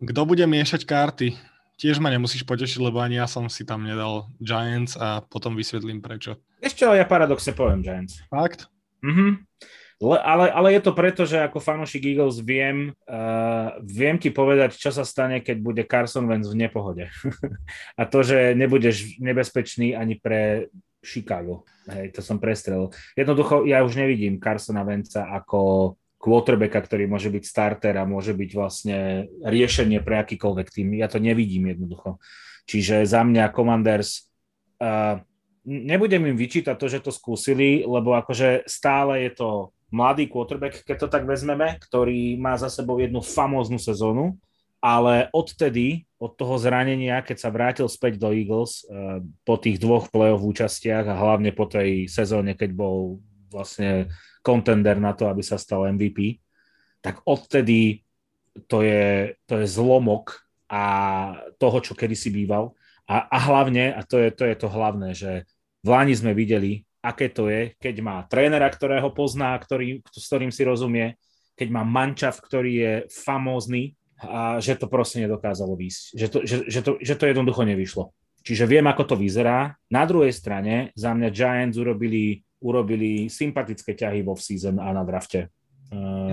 [0.03, 1.27] Kto bude miešať karty?
[1.75, 5.99] Tiež ma nemusíš potešiť, lebo ani ja som si tam nedal Giants a potom vysvetlím
[5.99, 6.39] prečo.
[6.63, 8.23] Ešte ja paradoxne poviem Giants.
[8.31, 8.71] Fakt?
[9.03, 9.43] Mhm.
[9.95, 14.75] Le, ale, ale je to preto, že ako fanúšik Eagles viem, uh, viem ti povedať,
[14.75, 17.07] čo sa stane, keď bude Carson Wentz v nepohode.
[17.99, 20.67] a to, že nebudeš nebezpečný ani pre
[20.99, 21.63] Chicago.
[21.87, 22.91] Hej, to som prestrel.
[23.15, 25.93] Jednoducho, ja už nevidím Carsona Wentza ako
[26.25, 30.97] quarterbacka, ktorý môže byť starter a môže byť vlastne riešenie pre akýkoľvek tým.
[30.97, 32.17] Ja to nevidím jednoducho.
[32.65, 34.25] Čiže za mňa Commanders
[34.81, 35.21] uh,
[35.69, 39.49] nebudem im vyčítať to, že to skúsili, lebo akože stále je to
[39.93, 44.33] mladý quarterback, keď to tak vezmeme, ktorý má za sebou jednu famóznu sezónu,
[44.81, 50.09] ale odtedy, od toho zranenia, keď sa vrátil späť do Eagles uh, po tých dvoch
[50.09, 53.21] play-off účastiach a hlavne po tej sezóne, keď bol
[53.55, 54.11] vlastne
[54.43, 56.43] kontender na to, aby sa stal MVP,
[56.99, 58.03] tak odtedy
[58.67, 60.83] to je, to je zlomok a
[61.55, 62.75] toho, čo kedysi býval.
[63.05, 65.45] A, a hlavne, a to je, to je to hlavné, že
[65.85, 70.49] v Lani sme videli, aké to je, keď má trénera, ktorého pozná, ktorý, s ktorým
[70.49, 71.13] si rozumie,
[71.53, 76.03] keď má mančav, ktorý je famózny a že to proste nedokázalo výjsť.
[76.17, 78.09] Že to, že, že, to, že to jednoducho nevyšlo.
[78.45, 79.73] Čiže viem, ako to vyzerá.
[79.89, 85.53] Na druhej strane za mňa Giants urobili, urobili sympatické ťahy vo season a na drafte.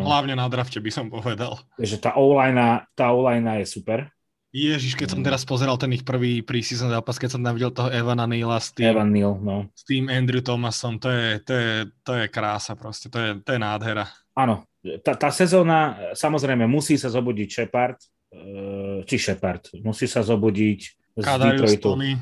[0.00, 1.60] Hlavne na drafte by som povedal.
[1.76, 4.08] Že tá o-line, tá o je super.
[4.52, 5.26] Ježiš, keď som mm.
[5.32, 8.68] teraz pozeral ten ich prvý preseason zápas, keď som tam videl toho Evana Neila s
[8.76, 9.72] tým, Evan Neal, no.
[9.72, 11.72] s tým Andrew Thomasom, to je, to je,
[12.04, 14.12] to je krása proste, to je, to je nádhera.
[14.36, 14.68] Áno,
[15.00, 20.80] tá, tá sezóna, samozrejme, musí sa zobudiť Shepard, eh, či Shepard, musí sa zobudiť
[21.16, 22.12] z Kadarius Tony,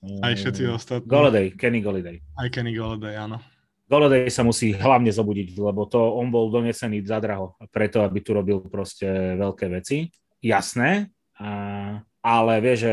[0.00, 1.08] aj všetci eh, ostatní.
[1.08, 2.16] Goladay, Kenny Goladay.
[2.36, 3.36] Aj Kenny Goladay, áno.
[3.90, 8.62] Goladay sa musí hlavne zobudiť, lebo to on bol donesený zadraho, preto aby tu robil
[8.70, 10.06] proste veľké veci.
[10.38, 11.10] Jasné,
[11.42, 11.50] a,
[12.22, 12.92] ale vie, že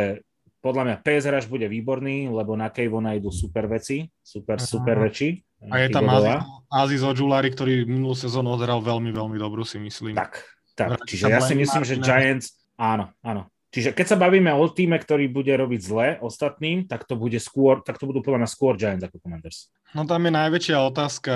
[0.57, 5.37] podľa mňa PSR bude výborný, lebo na Kejvona idú super veci, super, super reči.
[5.69, 6.09] A je tam
[6.67, 10.17] Aziz Ojulari, ktorý minulú sezónu odhral veľmi, veľmi dobrú, si myslím.
[10.17, 10.43] Tak,
[10.73, 10.97] tak.
[11.05, 13.47] Čiže ja si myslím, že Giants, áno, áno.
[13.67, 17.83] Čiže keď sa bavíme o týme, ktorý bude robiť zle ostatným, tak to bude skôr,
[17.83, 19.67] tak to budú podľa mňa skôr Giants ako Commanders.
[19.91, 21.33] No tam je najväčšia otázka,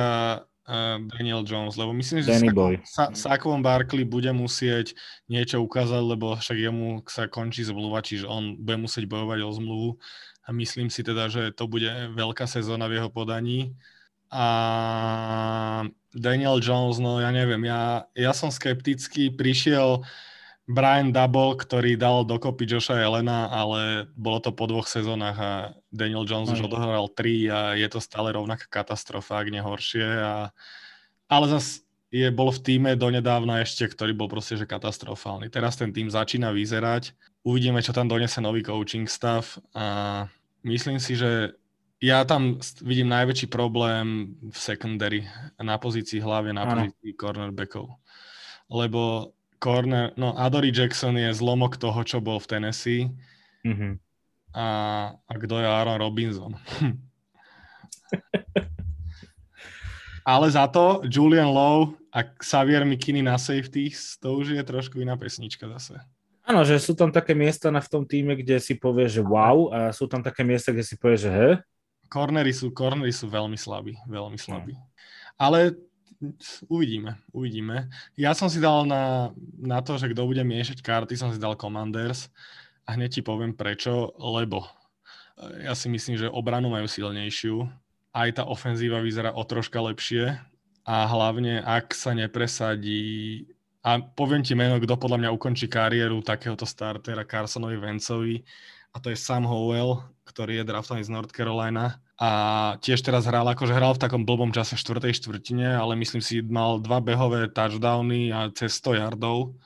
[1.11, 2.38] Daniel Jones, lebo myslím, že
[2.86, 4.93] sa, Sakovom Barkley bude musieť
[5.25, 9.89] niečo ukázať, lebo však jemu sa končí zmluva, čiže on bude musieť bojovať o zmluvu
[10.45, 13.73] a myslím si teda, že to bude veľká sezóna v jeho podaní.
[14.32, 14.47] A
[16.15, 20.07] Daniel Jones, no ja neviem, ja, ja som skeptický, prišiel
[20.72, 25.51] Brian Double, ktorý dal dokopy Joša Elena, ale bolo to po dvoch sezónach a
[25.91, 26.55] Daniel Jones Aj.
[26.55, 30.07] už odohral tri a je to stále rovnaká katastrofa, ak nehoršie.
[30.07, 30.55] A...
[31.28, 35.47] Ale zase je, bol v týme donedávna ešte, ktorý bol proste že katastrofálny.
[35.47, 37.15] Teraz ten tým začína vyzerať.
[37.43, 40.28] Uvidíme, čo tam donese nový coaching stav a
[40.67, 41.55] myslím si, že
[42.01, 45.22] ja tam vidím najväčší problém v secondary,
[45.61, 47.93] na pozícii hlavne na pozícii cornerbackov.
[48.67, 49.32] Lebo
[49.62, 53.14] corner, no Adory Jackson je zlomok toho, čo bol v Tennessee.
[53.62, 53.93] Mm-hmm.
[54.57, 54.68] A,
[55.16, 56.57] a kto je Aaron Robinson?
[60.32, 65.16] Ale za to Julian Lowe a Xavier McKinney na safety, to už je trošku iná
[65.18, 65.97] pesnička zase.
[66.41, 69.70] Áno, že sú tam také miesta na v tom týme, kde si povie, že wow,
[69.72, 71.49] a sú tam také miesta, kde si povie, že he.
[72.12, 74.76] Cornery sú, cornery sú veľmi slabí, veľmi slabí.
[74.76, 74.84] No.
[75.39, 75.80] Ale
[76.69, 77.89] uvidíme, uvidíme.
[78.13, 81.57] Ja som si dal na, na to, že kto bude miešať karty, som si dal
[81.57, 82.30] Commanders
[82.86, 84.65] a hneď ti poviem prečo, lebo
[85.38, 87.65] e, ja si myslím, že obranu majú silnejšiu,
[88.13, 90.38] aj tá ofenzíva vyzerá o troška lepšie
[90.86, 93.45] a hlavne ak sa nepresadí
[93.82, 98.45] a poviem ti meno, kto podľa mňa ukončí kariéru takéhoto startera Carsonovi Vencovi
[98.93, 102.32] a to je Sam Howell, ktorý je draftovaný z North Carolina a
[102.78, 106.45] tiež teraz hral, akože hral v takom blbom čase v štvrtej štvrtine, ale myslím si,
[106.45, 109.57] mal dva behové touchdowny a cez 100 yardov,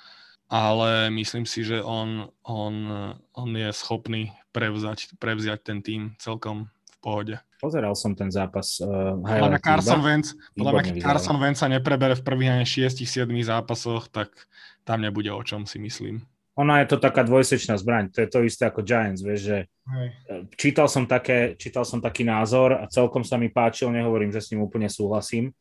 [0.47, 2.73] ale myslím si, že on, on,
[3.35, 7.35] on je schopný prevzať, prevziať ten tým celkom v pohode.
[7.59, 8.79] Pozeral som ten zápas.
[8.79, 13.27] Uh, podľa mňa Carson Wentz, podľa mňa Carson Wentz sa neprebere v prvých ani 6-7
[13.43, 14.31] zápasoch, tak
[14.87, 16.23] tam nebude o čom si myslím
[16.55, 18.15] ona je to taká dvojsečná zbraň.
[18.15, 20.07] To je to isté ako Giants, vieš, že Hej.
[20.55, 24.49] čítal som, také, čítal som taký názor a celkom sa mi páčil, nehovorím, že s
[24.55, 25.51] ním úplne súhlasím,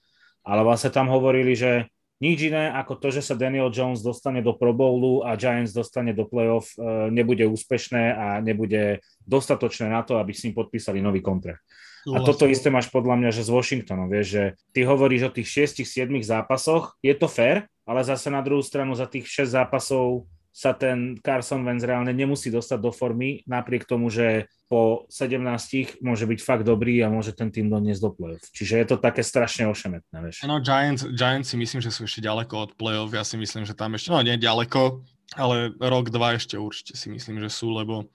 [0.47, 1.91] ale vlastne tam hovorili, že
[2.23, 6.15] nič iné ako to, že sa Daniel Jones dostane do Pro Bowlu a Giants dostane
[6.15, 11.19] do playoff, e, nebude úspešné a nebude dostatočné na to, aby s ním podpísali nový
[11.19, 11.61] kontrakt.
[12.05, 14.45] A toto isté máš podľa mňa, že s Washingtonom, vieš, že
[14.77, 19.09] ty hovoríš o tých 6-7 zápasoch, je to fair, ale zase na druhú stranu za
[19.09, 24.47] tých 6 zápasov sa ten Carson Wentz reálne nemusí dostať do formy, napriek tomu, že
[24.71, 28.47] po 17 môže byť fakt dobrý a môže ten tým doniesť do play-off.
[28.55, 30.47] Čiže je to také strašne ošemetné, vieš.
[30.47, 33.11] No, Giants, Giants si myslím, že sú ešte ďaleko od play-off.
[33.11, 35.03] Ja si myslím, že tam ešte, no nie ďaleko,
[35.35, 38.07] ale rok, dva ešte určite si myslím, že sú, lebo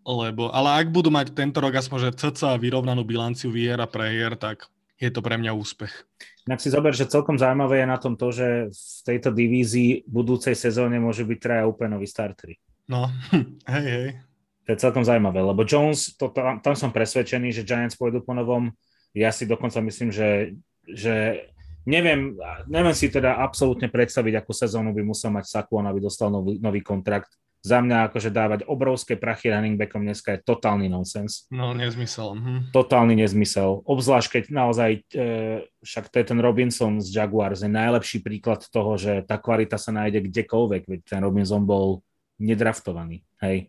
[0.00, 4.32] lebo, ale ak budú mať tento rok aspoň, že cca vyrovnanú bilanciu výher a prehier,
[4.32, 4.64] tak
[5.00, 5.90] je to pre mňa úspech.
[6.44, 10.52] Inak si zober, že celkom zaujímavé je na tom to, že v tejto divízii budúcej
[10.52, 12.60] sezóne môžu byť traja úplne noví startery.
[12.84, 13.08] No,
[13.74, 14.08] hej, hej.
[14.68, 18.36] To je celkom zaujímavé, lebo Jones, to, tam, tam som presvedčený, že Giants pôjdu po
[18.36, 18.70] novom.
[19.16, 20.54] Ja si dokonca myslím, že,
[20.86, 21.48] že
[21.88, 22.36] neviem,
[22.68, 26.84] neviem si teda absolútne predstaviť, akú sezónu by musel mať Sakuon, aby dostal nový, nový
[26.84, 31.44] kontrakt za mňa akože dávať obrovské prachy running backom dneska je totálny nonsens.
[31.52, 32.32] No, nezmysel.
[32.32, 32.60] Hm.
[32.72, 33.84] Totálny nezmysel.
[33.84, 35.30] Obzvlášť, keď naozaj, e,
[35.84, 39.92] však to je ten Robinson z Jaguars, je najlepší príklad toho, že tá kvalita sa
[39.92, 42.00] nájde kdekoľvek, veď ten Robinson bol
[42.40, 43.68] nedraftovaný, hej,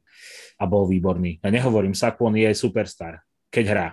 [0.56, 1.44] a bol výborný.
[1.44, 3.20] Ja nehovorím, Saquon je superstar,
[3.52, 3.88] keď hrá,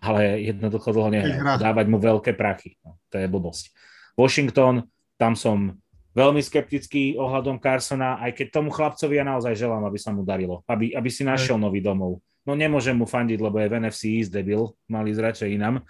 [0.00, 1.60] ale jednoducho dlho nehrá.
[1.60, 3.68] Dávať mu veľké prachy, no, to je blbosť.
[4.16, 4.88] Washington,
[5.20, 5.76] tam som
[6.14, 10.62] veľmi skeptický ohľadom Carsona, aj keď tomu chlapcovi ja naozaj želám, aby sa mu darilo,
[10.70, 12.22] aby, aby si našiel nový domov.
[12.46, 15.82] No nemôžem mu fandiť, lebo je v NFC East debil, mali zradšej inám,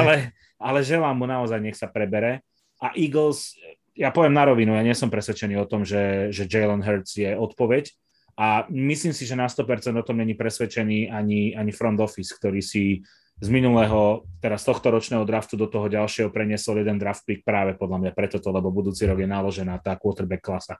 [0.00, 2.42] ale, ale želám mu naozaj, nech sa prebere.
[2.80, 3.54] A Eagles,
[3.94, 7.36] ja poviem na rovinu, ja nie som presvedčený o tom, že, že Jalen Hurts je
[7.36, 7.92] odpoveď
[8.40, 12.64] a myslím si, že na 100% o tom není presvedčený ani, ani front office, ktorý
[12.64, 13.04] si
[13.40, 18.06] z minulého, teraz tohto ročného draftu do toho ďalšieho preniesol jeden draft pick práve podľa
[18.06, 20.76] mňa preto to, lebo budúci rok je naložená tá quarterback klasa.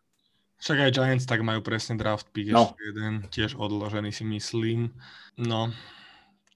[0.60, 2.68] Však aj Giants tak majú presne draft pick, no.
[2.68, 4.92] ešte jeden, tiež odložený si myslím.
[5.40, 5.72] No,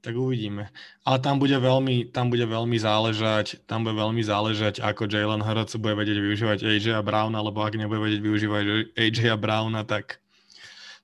[0.05, 0.69] tak uvidíme.
[1.09, 5.81] Ale tam bude veľmi, tam bude veľmi záležať, tam bude veľmi záležať, ako Jalen Hurts
[5.81, 10.21] bude vedieť využívať AJ Browna, lebo ak nebude vedieť využívať AJ Browna, tak,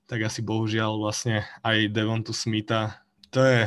[0.05, 3.01] tak asi bohužiaľ vlastne aj Devontu Smitha.
[3.33, 3.65] To je,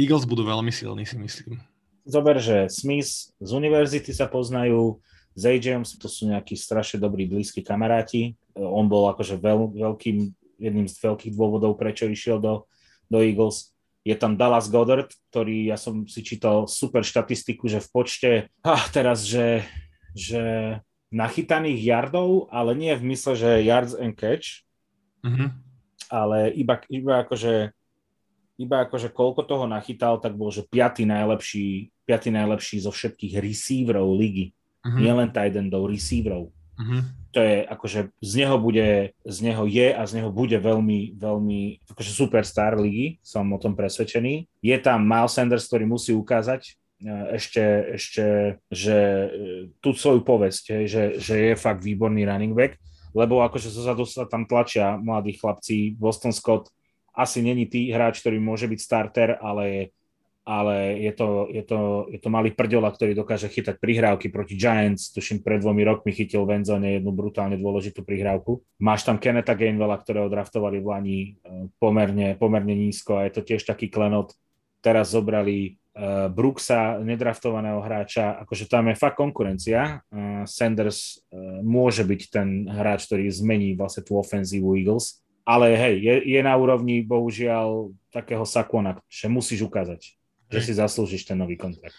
[0.00, 1.60] Eagles budú veľmi silní, si myslím.
[2.08, 4.98] Zober, že Smith z univerzity sa poznajú,
[5.36, 8.34] s AJom to sú nejakí strašne dobrí blízki kamaráti.
[8.56, 10.16] On bol akože veľ, veľkým,
[10.58, 12.66] jedným z veľkých dôvodov, prečo išiel do,
[13.06, 13.70] do Eagles.
[14.02, 18.30] Je tam Dallas Goddard, ktorý, ja som si čítal super štatistiku, že v počte,
[18.64, 19.62] ah, teraz, že,
[20.16, 20.42] že
[21.12, 24.64] nachytaných yardov, ale nie v mysle, že yards and catch,
[25.20, 25.52] mm-hmm.
[26.08, 27.76] ale iba, iba akože
[28.60, 34.12] iba akože koľko toho nachytal, tak bol, že piatý najlepší, piatý najlepší zo všetkých receiverov
[34.12, 34.52] ligy.
[34.84, 35.00] Uh-huh.
[35.00, 36.52] Nielen tight endov, receiverov.
[36.52, 37.00] Uh-huh.
[37.32, 41.88] To je akože z neho bude, z neho je a z neho bude veľmi, veľmi
[41.88, 44.44] akože superstar ligy, som o tom presvedčený.
[44.60, 46.72] Je tam Miles Sanders, ktorý musí ukázať e,
[47.38, 47.64] ešte,
[47.96, 48.24] ešte
[48.68, 49.28] že e,
[49.80, 52.76] tú svoju povesť, že, že je fakt výborný running back,
[53.14, 56.68] lebo akože zozadu sa tam tlačia mladí chlapci, Boston Scott,
[57.14, 59.90] asi není tý hráč, ktorý môže byť starter, ale,
[60.46, 61.80] ale je, to, je, to,
[62.10, 65.10] je to malý prďola, ktorý dokáže chytať prihrávky proti Giants.
[65.10, 68.62] Tuším, pred dvomi rokmi chytil v endzone jednu brutálne dôležitú prihrávku.
[68.78, 71.28] Máš tam Keneta Gainwella, ktorého draftovali v Lani e,
[71.82, 74.32] pomerne, pomerne nízko a je to tiež taký klenot.
[74.80, 80.00] Teraz zobrali uh, Brooksa, nedraftovaného hráča, akože tam je fakt konkurencia.
[80.08, 81.20] Uh, Sanders
[81.60, 85.20] môže byť ten hráč, ktorý zmení vlastne tú ofenzívu Eagles
[85.50, 90.14] ale hej, je, je na úrovni bohužiaľ takého Sakona, že musíš ukázať,
[90.46, 91.98] že si zaslúžiš ten nový kontrakt.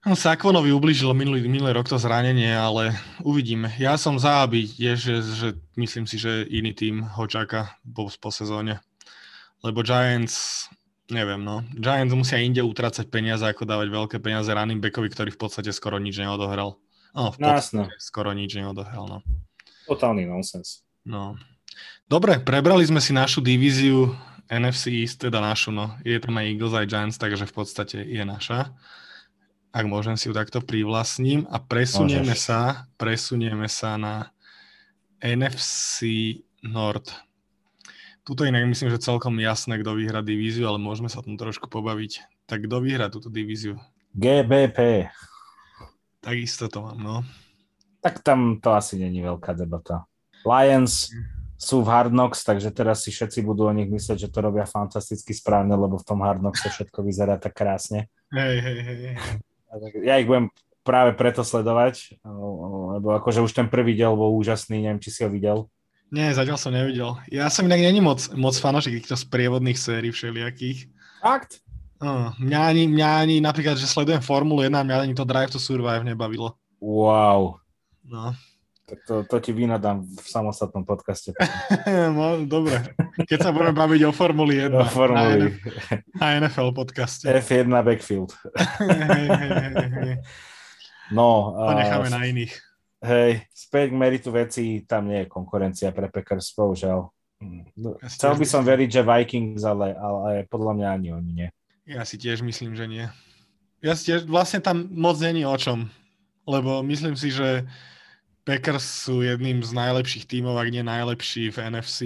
[0.00, 3.68] No, Sakvonovi ublížilo minulý, minulý rok to zranenie, ale uvidíme.
[3.76, 8.08] Ja som za, aby je, že, že myslím si, že iný tým ho čaká po,
[8.08, 8.80] po sezóne.
[9.60, 10.68] Lebo Giants,
[11.12, 11.60] neviem, no.
[11.76, 16.00] Giants musia inde utracať peniaze, ako dávať veľké peniaze running backovi, ktorý v podstate skoro
[16.00, 16.80] nič neodohral.
[17.12, 19.18] No, v no, podstate no, skoro nič neodohral, no.
[19.84, 20.80] Totálny nonsens.
[21.04, 21.36] No,
[22.10, 24.10] Dobre, prebrali sme si našu divíziu
[24.50, 25.94] NFC East, teda našu, no.
[26.02, 28.74] Je tam aj Eagles, aj Giants, takže v podstate je naša.
[29.70, 31.46] Ak môžem si ju takto privlastním.
[31.46, 32.42] A presunieme Môžeš.
[32.42, 32.60] sa,
[32.98, 34.34] presunieme sa na
[35.22, 36.02] NFC
[36.66, 37.14] North.
[38.26, 42.26] Tuto inak myslím, že celkom jasné, kto vyhrá divíziu, ale môžeme sa tom trošku pobaviť.
[42.50, 43.78] Tak kto vyhrá túto divíziu?
[44.18, 45.06] GBP.
[46.18, 47.16] Takisto to mám, no.
[48.02, 50.10] Tak tam to asi není veľká debata.
[50.42, 51.14] Lions,
[51.60, 54.64] sú v Hard Knocks, takže teraz si všetci budú o nich myslieť, že to robia
[54.64, 58.08] fantasticky správne, lebo v tom Hard Knocks všetko vyzerá tak krásne.
[58.32, 58.98] Hej, hej, hej.
[60.00, 60.48] Ja ich budem
[60.80, 62.16] práve preto sledovať,
[62.96, 65.68] lebo akože už ten prvý diel bol úžasný, neviem, či si ho videl.
[66.08, 67.20] Nie, zatiaľ som nevidel.
[67.28, 70.90] Ja som inak není moc, moc fanošik týchto sprievodných sérií všelijakých.
[71.20, 71.60] Fakt?
[72.00, 75.60] Uh, mňa, ani, mňa ani napríklad, že sledujem Formulu 1, mňa ani to Drive to
[75.60, 76.56] Survive nebavilo.
[76.80, 77.60] Wow.
[78.08, 78.32] No.
[78.90, 81.30] Tak to, to ti vynadám v samostatnom podcaste.
[82.16, 82.90] no, dobre.
[83.22, 84.74] Keď sa budeme baviť o Formuli 1.
[84.74, 85.54] O Formuli.
[86.18, 87.30] Na, NFL podcaste.
[87.30, 88.34] F1 backfield.
[91.10, 92.54] No, To necháme na iných.
[93.02, 97.10] Hej, späť k meritu veci, tam nie je konkurencia pre Packers, bohužiaľ.
[97.74, 101.30] No, Ja si Chcel by som veriť, že Vikings, ale, ale podľa mňa ani oni
[101.34, 101.48] nie.
[101.88, 103.10] Ja si tiež myslím, že nie.
[103.80, 105.88] Ja si tiež, vlastne tam moc není o čom,
[106.44, 107.64] lebo myslím si, že
[108.50, 111.98] Packers sú jedným z najlepších tímov, ak nie najlepší v NFC.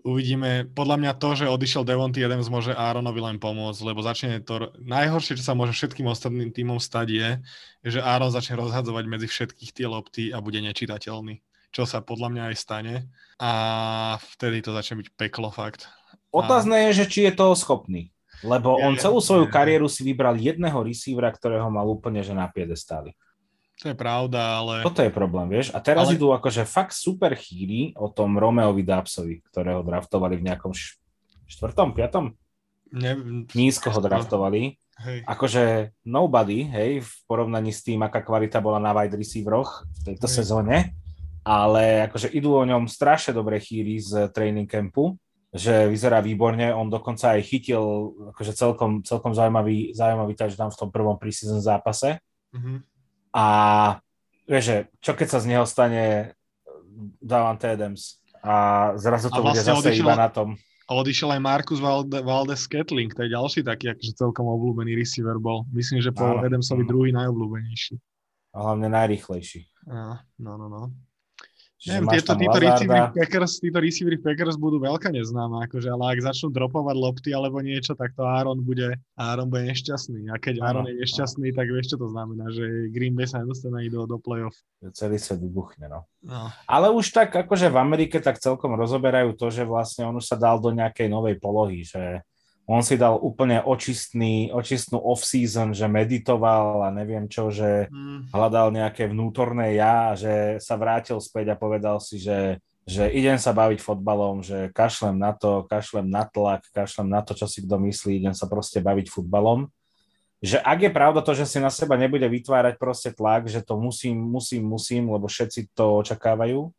[0.00, 4.72] Uvidíme, podľa mňa to, že odišiel Devonty Adams, môže Aaronovi len pomôcť, lebo začne to,
[4.80, 7.28] najhoršie, čo sa môže všetkým ostatným tímom stať je,
[7.84, 12.42] že Aaron začne rozhadzovať medzi všetkých tie lopty a bude nečitateľný, čo sa podľa mňa
[12.48, 12.94] aj stane
[13.36, 13.50] a
[14.40, 15.84] vtedy to začne byť peklo fakt.
[16.32, 18.08] Otázne je, že či je toho schopný.
[18.40, 22.32] Lebo Ja- on celú svoju ja- kariéru si vybral jedného receivera, ktorého mal úplne že
[22.32, 23.12] na piedestáli.
[23.80, 24.84] To je pravda, ale...
[24.84, 25.72] Toto je problém, vieš?
[25.72, 30.46] A teraz Ale- idú akože fakt super chýry o tom Romeovi Dapsovi, ktorého draftovali v
[30.52, 31.00] nejakom š-
[31.48, 32.36] štvrtom, piatom?
[32.92, 33.16] Ne,
[33.56, 34.76] Nízko ho draftovali.
[35.00, 35.24] Hej.
[35.24, 40.28] Akože nobody, hej, v porovnaní s tým, aká kvalita bola na wide receiveroch v tejto
[40.28, 40.34] Hej.
[40.44, 40.76] sezóne.
[41.40, 45.16] Ale akože idú o ňom strašne dobré chýry z training campu,
[45.56, 46.68] že vyzerá výborne.
[46.76, 47.80] On dokonca aj chytil
[48.36, 52.20] akože celkom, celkom zaujímavý, zaujímavý touchdown v tom prvom preseason zápase.
[52.52, 52.84] Mhm.
[53.30, 53.44] A
[54.44, 56.34] vieš, že čo keď sa z neho stane
[57.16, 58.54] Davante Adams a
[58.96, 60.48] zrazu to A bude vlastne zase odišiel- iba na tom.
[60.84, 65.38] A odišiel aj Marcus Valde, Valdez Scatling, to je ďalší taký, akože celkom obľúbený receiver
[65.38, 65.62] bol.
[65.70, 66.42] Myslím, že po Áno.
[66.42, 67.94] Adamsovi druhý najobľúbenejší.
[68.50, 69.70] A hlavne najrýchlejší.
[69.86, 70.90] Á, No, no, no.
[71.80, 73.08] Neviem, tieto, títo receivery.
[73.16, 77.96] Packers, títo receivery Packers budú veľká neznáma, akože, ale ak začnú dropovať lopty alebo niečo,
[77.96, 80.28] tak to Aaron bude, Aaron bude nešťastný.
[80.28, 83.88] A keď Aaron je nešťastný, tak vieš, čo to znamená, že Green Bay sa nedostane
[83.88, 84.52] do, do playoff.
[84.92, 86.04] Celý svet vybuchne, no.
[86.20, 86.52] No.
[86.68, 90.36] Ale už tak akože v Amerike tak celkom rozoberajú to, že vlastne on už sa
[90.36, 92.20] dal do nejakej novej polohy, že
[92.70, 98.30] on si dal úplne očistný, očistnú off-season, že meditoval a neviem čo, že Mm.
[98.30, 103.50] hľadal nejaké vnútorné ja, že sa vrátil späť a povedal si, že, že idem sa
[103.50, 107.74] baviť fotbalom, že kašlem na to, kašlem na tlak, kašlem na to, čo si kto
[107.82, 109.66] myslí, idem sa proste baviť futbalom.
[110.38, 113.74] Že ak je pravda to, že si na seba nebude vytvárať proste tlak, že to
[113.76, 116.70] musím, musím, musím, lebo všetci to očakávajú,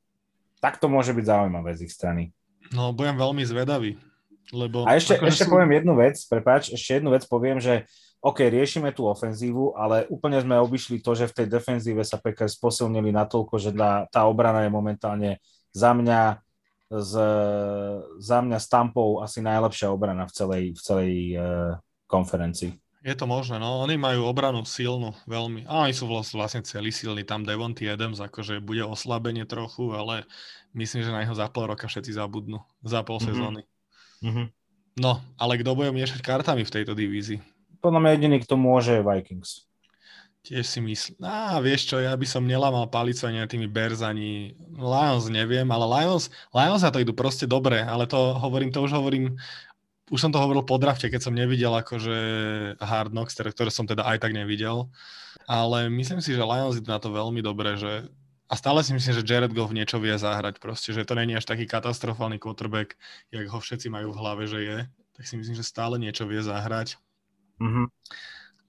[0.64, 2.32] tak to môže byť zaujímavé z ich strany.
[2.72, 4.00] no, budem veľmi zvedavý.
[4.52, 7.88] Lebo A ešte, akože ešte sú- poviem jednu vec, prepáč, ešte jednu vec poviem, že
[8.22, 12.54] OK, riešime tú ofenzívu, ale úplne sme obišli to, že v tej defenzíve sa Packers
[12.54, 15.32] posilnili natoľko, že tá, tá obrana je momentálne
[15.74, 16.38] za mňa
[16.92, 17.14] z,
[18.20, 22.76] za mňa s Tampou asi najlepšia obrana v celej, v celej uh, konferencii.
[23.02, 23.82] Je to možné, no.
[23.82, 25.66] Oni majú obranu silnú, veľmi.
[25.66, 27.24] A oni sú vlast- vlastne celý silní.
[27.24, 30.28] Tam Devonty Adams akože bude oslabenie trochu, ale
[30.76, 32.60] myslím, že na neho za pol roka všetci zabudnú.
[32.84, 33.26] Za pol Mhm.
[33.26, 33.62] sezóny.
[34.22, 34.48] Mm-hmm.
[35.02, 37.42] No, ale kto bude miešať kartami v tejto divízii?
[37.82, 39.66] Podľa mňa jediný, kto môže, je Vikings.
[40.42, 41.22] Tiež si myslím.
[41.22, 45.86] Á, vieš čo, ja by som nelamal palicu ani tými Bears, ani Lions, neviem, ale
[45.86, 49.38] Lions, Lions na to idú proste dobre, ale to hovorím, to už hovorím,
[50.10, 52.18] už som to hovoril po drafte, keď som nevidel akože
[52.82, 54.90] Hard Knocks, ktoré, ktoré som teda aj tak nevidel,
[55.46, 58.10] ale myslím si, že Lions idú na to veľmi dobre, že
[58.52, 61.48] a stále si myslím, že Jared Goff niečo vie zahrať proste, že to není až
[61.48, 63.00] taký katastrofálny quarterback,
[63.32, 64.78] jak ho všetci majú v hlave, že je,
[65.16, 67.00] tak si myslím, že stále niečo vie zahrať
[67.62, 67.86] Mm-hmm.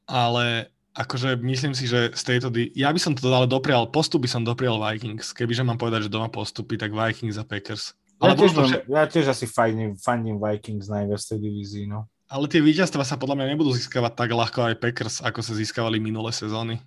[0.05, 2.53] ale akože myslím si, že z tejto...
[2.53, 5.33] Di- ja by som to ale doprial, postup by som doprial Vikings.
[5.33, 7.97] Kebyže mám povedať, že doma postupy, tak Vikings a Packers.
[8.20, 11.89] Ja, Ale, tiež, budú to vše- ja tiež asi fandím, fandím Vikings najviac tej divízii,
[11.89, 12.05] no.
[12.28, 15.97] ale tie víťazstva sa podľa mňa nebudú získavať tak ľahko aj Packers, ako sa získavali
[15.97, 16.85] minulé sezóny.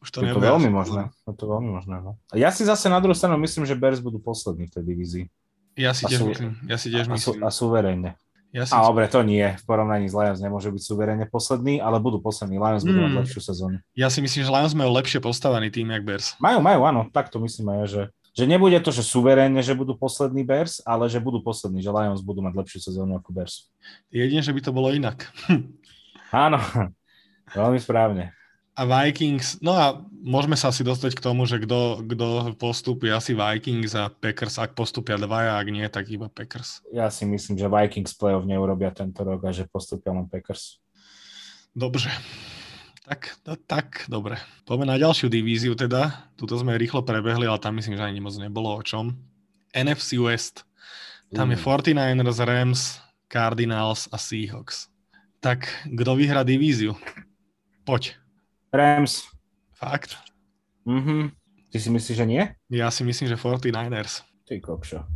[0.00, 1.12] Už to, Je to veľmi možné.
[1.28, 2.16] Je to veľmi možné, no.
[2.28, 5.24] A ja si zase na druhú stranu myslím, že Bears budú poslední v tej divízii.
[5.76, 6.52] Ja si A tiež sú- myslím.
[6.64, 7.40] Ja si tiež A, sú, myslím.
[7.44, 8.10] a suverejne.
[8.50, 8.72] Ja si...
[8.72, 9.44] A dobre, to nie.
[9.44, 12.56] V porovnaní s Lions nemôže byť suverejne posledný, ale budú poslední.
[12.56, 13.20] Lions budú mať Hmm.
[13.22, 13.76] lepšiu sezónu.
[13.94, 16.34] ja si myslím, že Lions majú lepšie postavený tým, jak Bears.
[16.40, 18.02] Majú, majú, áno, tak to myslím aj ja, že,
[18.34, 22.24] že nebude to, že suverénne, že budú poslední Bears, ale že budú poslední, že Lions
[22.24, 23.70] budú mať lepšiu sezónu ako Bears.
[24.10, 25.30] Jedine, že by to bolo inak.
[26.34, 26.58] Áno,
[27.52, 28.34] veľmi správne.
[28.80, 33.36] A Vikings, no a môžeme sa asi dostať k tomu, že kto, kto postupí asi
[33.36, 36.80] Vikings a Packers, ak postupia dvaja, ak nie, tak iba Packers.
[36.88, 40.80] Ja si myslím, že Vikings playoff neurobia tento rok a že postupia len Packers.
[41.76, 42.08] Dobre.
[43.04, 44.40] Tak, to, tak, dobre.
[44.64, 46.32] Poďme na ďalšiu divíziu teda.
[46.40, 49.12] Tuto sme rýchlo prebehli, ale tam myslím, že ani moc nebolo o čom.
[49.76, 50.64] NFC West.
[51.36, 51.64] Tam je Mm.
[51.68, 52.80] 49ers, Rams,
[53.28, 54.88] Cardinals a Seahawks.
[55.44, 56.96] Tak, kto vyhrá divíziu?
[57.84, 58.16] Poď.
[58.70, 59.26] Rams.
[59.74, 60.16] Fakt?
[60.86, 61.34] Mhm.
[61.70, 62.42] Ty si myslíš, že nie?
[62.66, 64.26] Ja si myslím, že 49ers.
[64.50, 65.06] Ty kokšo.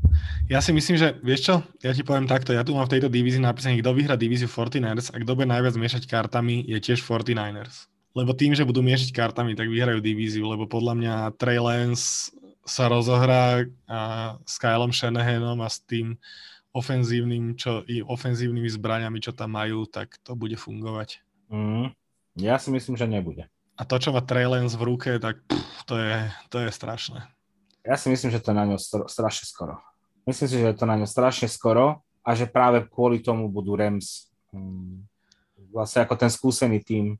[0.46, 3.11] Ja si myslím, že, vieš čo, ja ti poviem takto, ja tu mám v tejto
[3.11, 7.90] divízii napísané, kto vyhrá divíziu 49ers a kto bude najviac miešať kartami, je tiež 49ers.
[8.14, 12.30] Lebo tým, že budú miešať kartami, tak vyhrajú divíziu, lebo podľa mňa Trey Lance
[12.62, 14.00] sa rozohrá a
[14.46, 16.14] s Kylom Shanahanom a s tým
[16.70, 21.22] ofenzívnym, čo, i ofenzívnymi zbraniami, čo tam majú, tak to bude fungovať.
[21.50, 21.90] Mm,
[22.35, 23.47] ja si myslím, že nebude.
[23.74, 27.26] A to, čo má Trey Lance v ruke, tak pff, to, je, to je strašné.
[27.82, 28.78] Ja si myslím, že to je na ňo
[29.11, 29.82] strašne skoro.
[30.24, 33.76] Myslím si, že je to na ňo strašne skoro a že práve kvôli tomu budú
[33.76, 35.05] Rams um,
[35.68, 37.18] vlastne ako ten skúsený tým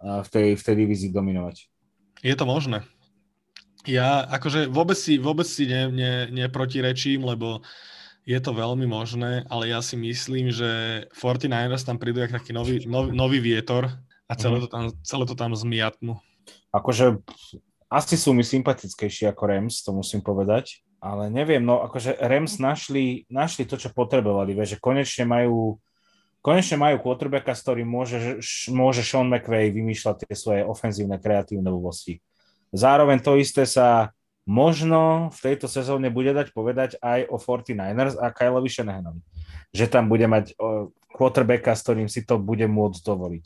[0.00, 1.68] uh, v tej, v tej divízii dominovať.
[2.24, 2.80] Je to možné.
[3.84, 7.60] Ja akože vôbec si, vôbec si ne, ne, neprotirečím, lebo
[8.24, 12.80] je to veľmi možné, ale ja si myslím, že 49ers tam prídu jak taký nový,
[12.88, 13.92] nový, nový vietor
[14.28, 14.62] a celé mhm.
[14.64, 16.20] to tam, celé to tam zmiatnú.
[16.72, 17.20] Akože
[17.88, 23.28] asi sú mi sympatickejší ako Rams, to musím povedať, ale neviem, no akože Rams našli,
[23.28, 25.78] našli to, čo potrebovali, vieš, že konečne majú
[26.44, 28.18] konečne majú quarterbacka, s ktorým môže,
[28.68, 32.20] môže Sean McVay vymýšľať tie svoje ofenzívne kreatívne blbosti.
[32.68, 34.12] Zároveň to isté sa
[34.44, 39.24] možno v tejto sezóne bude dať povedať aj o 49ers a Kyleovi Shanahanovi.
[39.72, 40.52] Že tam bude mať
[41.16, 43.44] quarterbacka, s ktorým si to bude môcť dovoliť.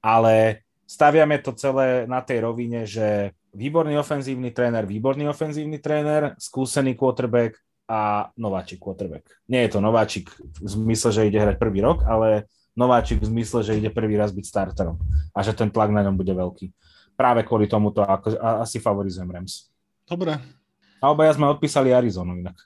[0.00, 6.94] Ale staviame to celé na tej rovine, že výborný ofenzívny tréner, výborný ofenzívny tréner, skúsený
[6.94, 7.58] quarterback
[7.90, 9.26] a nováčik quarterback.
[9.50, 12.46] Nie je to nováčik v zmysle, že ide hrať prvý rok, ale
[12.78, 14.96] nováčik v zmysle, že ide prvý raz byť starterom
[15.34, 16.70] a že ten tlak na ňom bude veľký.
[17.18, 19.68] Práve kvôli tomuto ako, asi favorizujem Rams.
[20.06, 20.38] Dobre.
[21.02, 22.56] A obaja sme odpísali Arizonu inak.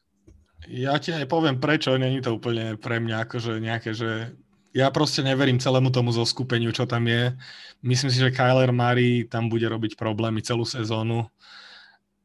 [0.68, 4.32] Ja ti aj poviem prečo, není to úplne pre mňa akože nejaké, že
[4.74, 7.30] ja proste neverím celému tomu zoskupeniu, čo tam je.
[7.78, 11.30] Myslím si, že Kyler Murray tam bude robiť problémy celú sezónu.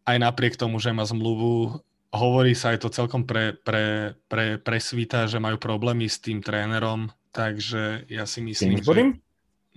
[0.02, 1.78] Aj napriek tomu, že má zmluvu,
[2.10, 6.42] hovorí sa aj to celkom pre, pre, pre, pre svita, že majú problémy s tým
[6.42, 9.14] trénerom, takže ja si myslím, že,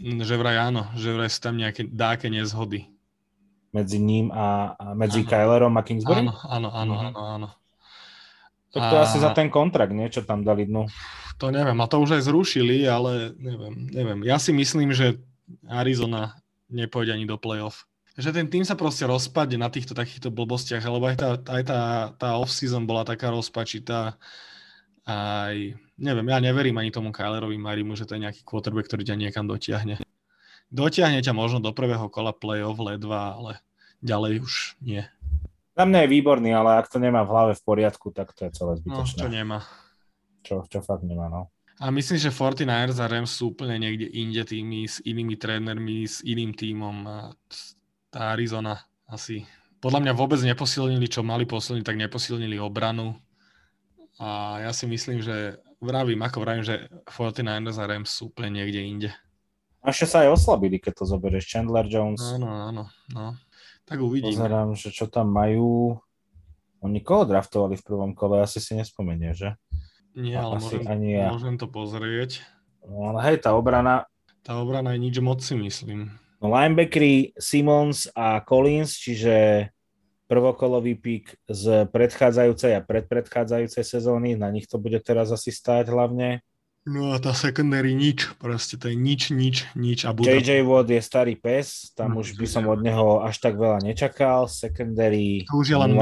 [0.01, 2.89] že vraj áno, že vraj sú tam nejaké dáke nezhody.
[3.73, 5.29] Medzi ním a, a medzi áno.
[5.29, 6.25] Kylerom a Kingsbury?
[6.25, 7.05] Áno, áno, áno, mhm.
[7.13, 7.49] áno, áno.
[8.73, 9.03] Tak to a...
[9.05, 10.89] asi za ten kontrakt, niečo tam dali dnu.
[11.41, 14.21] To neviem, a to už aj zrušili, ale neviem, neviem.
[14.25, 15.21] Ja si myslím, že
[15.69, 16.41] Arizona
[16.73, 17.85] nepôjde ani do playoff.
[18.17, 21.81] Že ten tým sa proste rozpadne na týchto takýchto blbostiach, lebo aj tá, aj tá,
[22.17, 24.21] tá off-season bola taká rozpačitá.
[25.09, 25.57] Aj,
[25.97, 29.49] neviem, ja neverím ani tomu Kylerovi Marimu, že to je nejaký quarterback, ktorý ťa niekam
[29.49, 30.01] dotiahne.
[30.73, 33.53] Dotiahne ťa možno do prvého kola playoff ledva, ale
[34.05, 34.53] ďalej už
[34.85, 35.05] nie.
[35.73, 38.51] Za mňa je výborný, ale ak to nemá v hlave v poriadku, tak to je
[38.53, 39.19] celé zbytočné.
[39.19, 39.61] No, to nemá
[40.43, 41.49] čo, čo fakt nemá, no.
[41.81, 46.23] A myslím, že 49ers a Rams sú úplne niekde inde tými, s inými trénermi, s
[46.23, 47.27] iným tímom.
[48.13, 49.49] Tá Arizona asi
[49.83, 53.19] podľa mňa vôbec neposilnili, čo mali posilniť, tak neposilnili obranu.
[54.21, 58.79] A ja si myslím, že vravím, ako vravím, že 49ers a Rams sú úplne niekde
[58.79, 59.11] inde.
[59.83, 61.51] A ešte sa aj oslabili, keď to zoberieš.
[61.51, 62.23] Chandler Jones.
[62.23, 63.35] Áno, áno, no.
[63.87, 64.33] Tak uvidím.
[64.33, 65.99] Pozerám, že čo tam majú.
[66.83, 68.43] Oni koho draftovali v prvom kole?
[68.43, 69.55] Asi si nespomenie, že?
[70.13, 71.33] Nie, ale môžem, ani ja.
[71.33, 72.45] môžem to pozrieť.
[72.85, 74.05] No, ale hej, tá obrana...
[74.43, 76.11] Tá obrana je nič moc si myslím.
[76.43, 79.71] No, linebackery Simons a Collins, čiže
[80.27, 86.43] prvokolový pík z predchádzajúcej a predpredchádzajúcej sezóny, na nich to bude teraz asi stáť hlavne.
[86.83, 90.03] No a tá secondary nič, proste to je nič, nič, nič.
[90.03, 90.35] A Buda...
[90.35, 93.87] JJ Watt je starý pes, tam no, už by som od neho až tak veľa
[93.87, 94.51] nečakal.
[94.51, 95.47] Secondary...
[95.47, 95.95] To už je len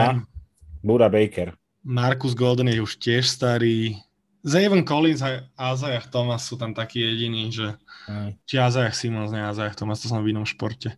[0.80, 1.52] Buda Baker.
[1.84, 4.00] Marcus Golden je už tiež starý.
[4.40, 7.76] Zaven Collins a Azajach Thomas sú tam takí jediní, že
[8.08, 8.32] Aj.
[8.48, 10.96] či Azajach Simons, ne Azajach Thomas, to som v inom športe.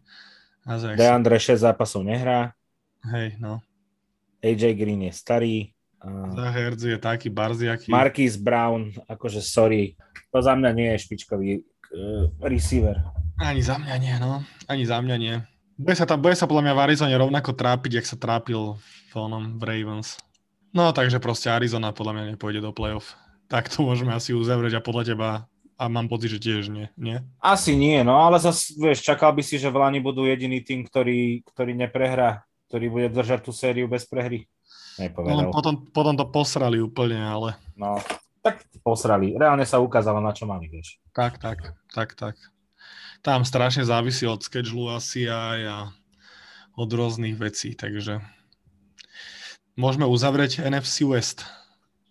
[0.63, 2.55] Azajach Deandre 6 zápasov nehrá.
[3.03, 3.59] Hej, no.
[4.47, 5.75] AJ Green je starý.
[6.03, 7.89] Za Herz je taký barziaký.
[7.89, 9.95] Marquis Brown, akože sorry,
[10.35, 12.99] to za mňa nie je špičkový uh, receiver.
[13.39, 14.43] Ani za mňa nie, no.
[14.67, 15.39] Ani za mňa nie.
[15.79, 19.15] Bude sa, tam, bude sa podľa mňa v Arizone rovnako trápiť, jak sa trápil v,
[19.15, 20.19] onom, v Ravens.
[20.75, 23.15] No takže proste Arizona podľa mňa nepôjde do playoff.
[23.47, 25.29] Tak to môžeme asi uzavrieť a podľa teba
[25.77, 27.19] a mám pocit, že tiež nie, nie?
[27.43, 30.87] Asi nie, no ale zase, vieš, čakal by si, že v Lani budú jediný tým,
[30.87, 34.47] ktorý, ktorý neprehrá, ktorý bude držať tú sériu bez prehry.
[35.01, 35.49] Nepovedal.
[35.49, 37.57] No, potom, potom to posrali úplne, ale...
[37.79, 37.97] No,
[38.45, 39.33] tak posrali.
[39.39, 41.01] Reálne sa ukázalo, na čo mali, vieš.
[41.17, 42.35] Tak, tak, tak, tak.
[43.23, 45.79] Tam strašne závisí od schedule asi aj a
[46.75, 48.19] od rôznych vecí, takže
[49.73, 51.49] Môžeme uzavrieť NFC West.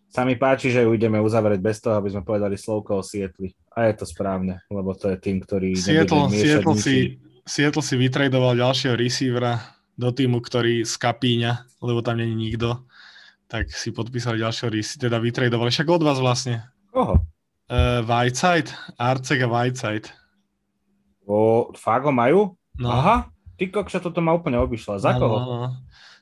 [0.10, 3.54] Sa mi páči, že ju ideme uzavrieť bez toho, aby sme povedali slovko o Sietli.
[3.78, 5.78] A je to správne, lebo to je tým, ktorý...
[5.78, 9.62] Seattle, Seattle, si, Seattle si vytradoval ďalšieho receivera
[9.96, 12.86] do týmu, ktorý skapíňa, lebo tam není nikto,
[13.52, 15.70] tak si podpísali ďalšieho Risi, teda vytredovali.
[15.70, 16.64] Však od vás vlastne.
[16.92, 17.20] Koho?
[17.72, 20.08] Uh, Whiteside, Arceg a Whiteside.
[21.28, 22.56] O, fakt ho majú?
[22.76, 22.88] No.
[22.92, 23.16] Aha,
[23.56, 25.00] ty kokša, toto ma úplne obišla.
[25.00, 25.38] Za no, koho?
[25.40, 25.70] No, no.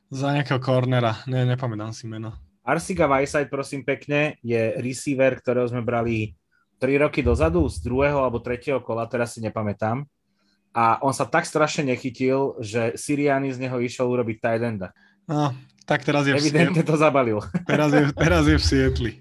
[0.10, 2.34] Za nejakého cornera, ne, nepamätám si meno.
[2.66, 6.38] Arsiga Whiteside, prosím pekne, je receiver, ktorého sme brali
[6.78, 10.06] 3 roky dozadu, z druhého alebo tretieho kola, teraz si nepamätám.
[10.70, 14.90] A on sa tak strašne nechytil, že Siriani z neho išiel urobiť tight enda.
[15.26, 15.54] No,
[15.90, 17.42] tak teraz je Evidentne to zabalil.
[17.70, 19.12] Teraz je, teraz je v Sietli.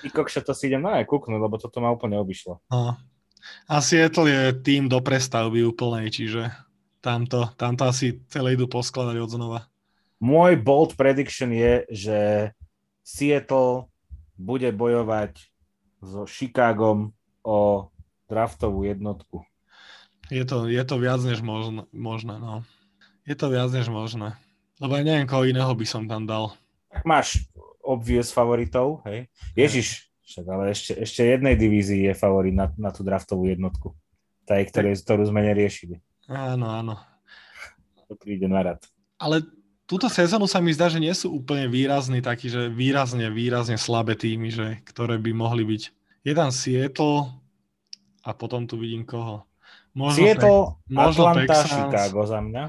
[0.00, 2.60] Ty kokša, to si idem na kúknuť, lebo toto ma úplne obišlo.
[2.72, 2.96] No.
[3.68, 6.50] A Seattle je tým do prestavby úplnej, čiže
[7.04, 9.60] tamto, tamto asi celé idú poskladať od znova.
[10.18, 12.18] Môj bold prediction je, že
[13.06, 13.86] Seattle
[14.36, 15.36] bude bojovať
[16.00, 17.12] so Chicagom
[17.44, 17.88] o
[18.26, 19.46] draftovú jednotku.
[20.30, 22.66] Je to, je to viac než možné, možné, no.
[23.22, 24.34] Je to viac než možné.
[24.82, 26.52] Lebo ja neviem, koho iného by som tam dal.
[27.06, 27.46] Máš
[27.86, 29.30] obvious favoritov, hej?
[29.54, 33.94] Ježiš, však ale ešte, ešte jednej divízii je favorit na, na tú draftovú jednotku.
[34.42, 36.02] Tá, ktoré, ktorú sme neriešili.
[36.26, 36.94] Áno, áno.
[38.10, 38.82] To príde na rad.
[39.18, 39.42] Ale
[39.86, 44.18] túto sezónu sa mi zdá, že nie sú úplne výrazní takí, že výrazne, výrazne slabé
[44.18, 45.82] týmy, že, ktoré by mohli byť.
[46.26, 47.30] Je tam Seattle
[48.26, 49.45] a potom tu vidím koho.
[49.96, 52.64] Možno Seattle, te- možno Atlanta, Texans, Chicago za mňa.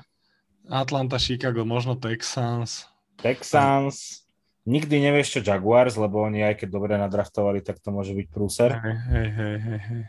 [0.72, 2.88] Atlanta, Chicago, možno Texans.
[3.20, 4.24] Texans.
[4.68, 8.76] Nikdy nevieš, čo Jaguars, lebo oni aj keď dobre nadraftovali, tak to môže byť prúser.
[8.76, 10.04] Hej, hej, hej, hej.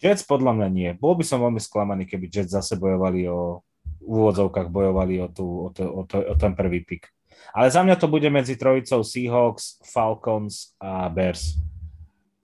[0.00, 0.90] Jets podľa mňa nie.
[0.94, 3.62] Bol by som veľmi sklamaný, keby Jets zase bojovali o
[4.00, 7.12] v úvodzovkách bojovali o, tú, o, to, o, to, o ten prvý pik.
[7.52, 11.60] Ale za mňa to bude medzi trojicou Seahawks, Falcons a Bears.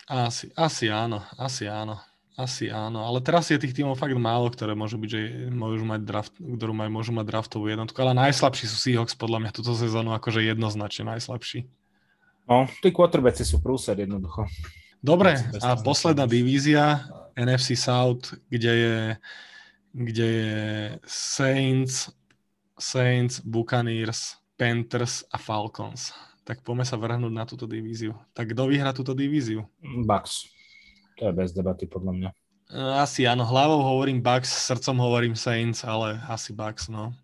[0.06, 1.98] Asi, asi áno, asi áno.
[2.36, 6.00] Asi áno, ale teraz je tých tímov fakt málo, ktoré môžu byť, že môžu mať
[6.04, 10.12] draft, ktorú maj, môžu mať draftovú jednotku, ale najslabší sú Seahawks podľa mňa túto sezónu
[10.12, 11.64] akože jednoznačne najslabší.
[12.44, 14.44] No, tí quarterbacki sú prúser jednoducho.
[15.00, 18.96] Dobre, a posledná divízia NFC South, kde je,
[19.96, 20.56] kde je
[21.08, 22.12] Saints,
[22.76, 26.12] Saints, Buccaneers, Panthers a Falcons.
[26.44, 28.12] Tak poďme sa vrhnúť na túto divíziu.
[28.36, 29.64] Tak kto vyhrá túto divíziu?
[29.80, 30.52] Bucks.
[31.16, 32.30] To je bez debaty podľa mňa.
[32.98, 37.14] Asi áno, hlavou hovorím Bucks, srdcom hovorím Saints, ale asi Bucks, no.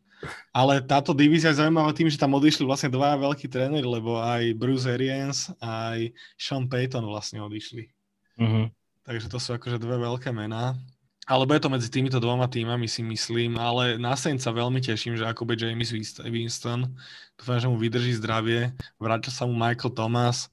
[0.54, 4.54] Ale táto divízia je zaujímavá tým, že tam odišli vlastne dva veľkí tréneri, lebo aj
[4.54, 7.90] Bruce Arians, aj Sean Payton vlastne odišli.
[8.38, 8.64] Mm-hmm.
[9.02, 10.78] Takže to sú akože dve veľké mená.
[11.26, 15.18] Ale bude to medzi týmito dvoma týmami si myslím, ale na Saints sa veľmi teším,
[15.18, 15.90] že ako bude James
[16.22, 16.86] Winston.
[17.34, 18.70] Dúfam, že mu vydrží zdravie.
[19.02, 20.51] Vrátil sa mu Michael Thomas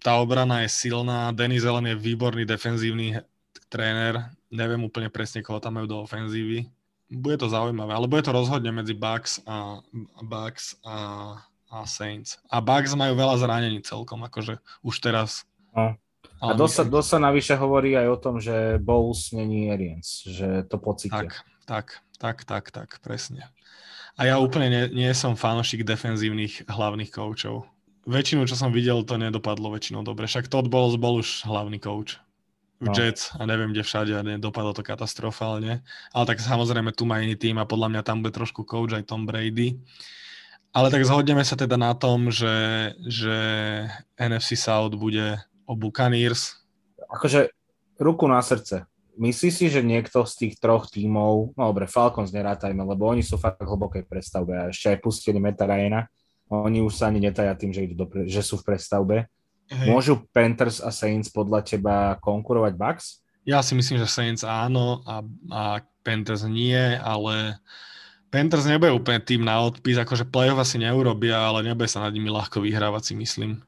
[0.00, 3.20] tá obrana je silná, Denis Allen je výborný defenzívny
[3.68, 4.16] tréner,
[4.48, 6.64] neviem úplne presne, koho tam majú do ofenzívy.
[7.06, 9.78] Bude to zaujímavé, ale bude to rozhodne medzi Bucks a,
[10.24, 10.96] Bucks a,
[11.70, 12.40] a Saints.
[12.50, 15.46] A Bucks majú veľa zranení celkom, akože už teraz.
[15.70, 15.94] No.
[16.42, 20.66] A dosť sa, dosť sa navyše hovorí aj o tom, že Bowles není Arians, že
[20.66, 21.30] to pocítia.
[21.30, 21.32] Tak,
[21.64, 21.86] tak,
[22.18, 23.48] tak, tak, tak, presne.
[24.16, 27.68] A ja úplne nie, nie som fanošik defenzívnych hlavných koučov
[28.06, 30.30] väčšinu, čo som videl, to nedopadlo väčšinou dobre.
[30.30, 32.22] Však Todd Bowles bol už hlavný coach
[32.78, 32.94] v no.
[32.94, 35.82] Jets a neviem, kde všade a nedopadlo to katastrofálne.
[36.14, 39.08] Ale tak samozrejme tu má iný tým a podľa mňa tam bude trošku coach aj
[39.08, 39.80] Tom Brady.
[40.76, 43.36] Ale tak zhodneme sa teda na tom, že, že
[44.20, 46.60] NFC South bude o Buccaneers.
[47.08, 47.48] Akože
[47.96, 48.84] ruku na srdce.
[49.16, 53.40] Myslíš si, že niekto z tých troch tímov, no dobre, Falcons nerátajme, lebo oni sú
[53.40, 56.04] fakt hlbokej predstavbe a ešte aj pustili Meta Ryana,
[56.50, 59.16] oni už sa ani netaja tým, že, idú do, že sú v prestavbe.
[59.66, 59.88] Hej.
[59.90, 63.26] Môžu Panthers a Saints podľa teba konkurovať Bucks?
[63.42, 65.62] Ja si myslím, že Saints áno a, a
[66.06, 67.58] Panthers nie, ale
[68.30, 72.30] Panthers nebude úplne tým na odpis, akože play-off asi neurobia, ale nebude sa nad nimi
[72.30, 73.62] ľahko vyhrávať si myslím.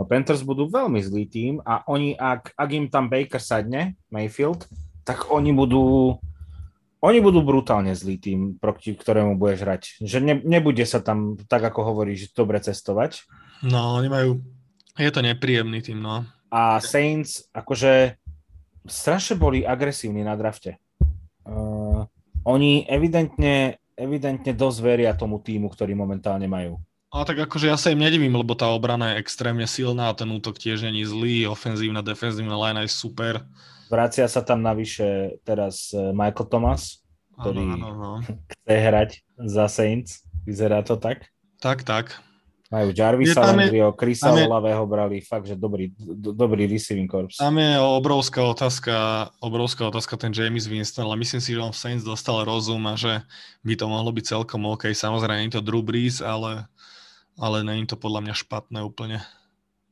[0.00, 4.68] No Panthers budú veľmi zlý tým a oni, ak, ak im tam Baker sadne, Mayfield,
[5.04, 6.16] tak oni budú
[6.98, 9.82] oni budú brutálne zlý tým, proti ktorému budeš hrať.
[10.02, 13.22] Že ne, nebude sa tam, tak ako hovoríš, dobre cestovať.
[13.62, 14.42] No, oni majú,
[14.98, 16.26] je to nepríjemný tým, no.
[16.50, 18.18] A Saints, akože
[18.88, 20.80] strašne boli agresívni na drafte.
[21.46, 22.08] Uh,
[22.42, 26.80] oni evidentne, evidentne dosť veria tomu týmu, ktorý momentálne majú.
[27.08, 30.60] A tak akože ja sa im nedivím, lebo tá obrana je extrémne silná, ten útok
[30.60, 33.40] tiež není zlý, ofenzívna, defenzívna line je super.
[33.88, 37.00] Vracia sa tam navyše teraz e, Michael Thomas,
[37.40, 38.10] ktorý ano, ano, no.
[38.24, 39.10] chce hrať
[39.48, 40.22] za Saints.
[40.44, 41.28] Vyzerá to tak?
[41.60, 42.16] Tak, tak.
[42.68, 47.32] Majú Jarvisa Landryho, Chrisa Olavého brali, fakt, že dobrý, do, dobrý receiving corps.
[47.32, 51.80] Tam je obrovská otázka, obrovská otázka ten James Winston, ale myslím si, že on v
[51.80, 53.24] Saints dostal rozum a že
[53.64, 54.92] by to mohlo byť celkom OK.
[54.92, 56.68] Samozrejme, nie je to Drew Brees, ale,
[57.40, 59.24] ale nie je to podľa mňa špatné úplne.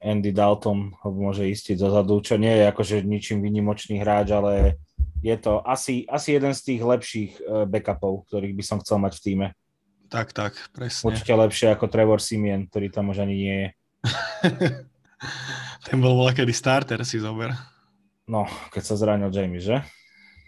[0.07, 4.79] Andy Dalton ho môže istiť zozadu, čo nie je akože ničím vynimočný hráč, ale
[5.19, 9.19] je to asi, asi jeden z tých lepších eh, backupov, ktorých by som chcel mať
[9.19, 9.47] v týme.
[10.07, 11.11] Tak, tak, presne.
[11.11, 13.69] Určite lepšie ako Trevor Simien, ktorý tam už ani nie je.
[15.91, 17.51] Ten bol kedy starter, si zober.
[18.31, 19.83] No, keď sa zranil Jamie, že?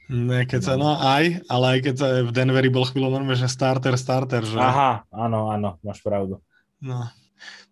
[0.09, 3.51] Ne, keď sa, no aj, ale aj keď sa v Denveri bol chvíľu normálne, že
[3.51, 4.56] starter, starter, že?
[4.56, 6.40] Aha, áno, áno, máš pravdu.
[6.80, 7.10] No.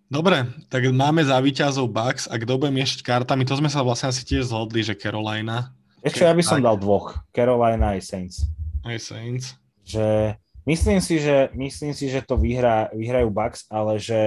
[0.07, 4.15] Dobre, tak máme za výťazov Bucks a kto bude miešať kartami, to sme sa vlastne
[4.15, 5.74] asi tiež zhodli, že Carolina.
[5.99, 8.47] Ešte ja by som dal dvoch, Carolina aj Saints.
[8.87, 9.59] Aj Saints.
[9.83, 14.19] Že Myslím si, že, myslím si, že to vyhrá, vyhrajú Bucks, ale že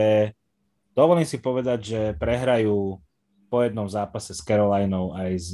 [0.96, 2.96] dovolím si povedať, že prehrajú
[3.52, 5.52] po jednom zápase s Carolinou aj z,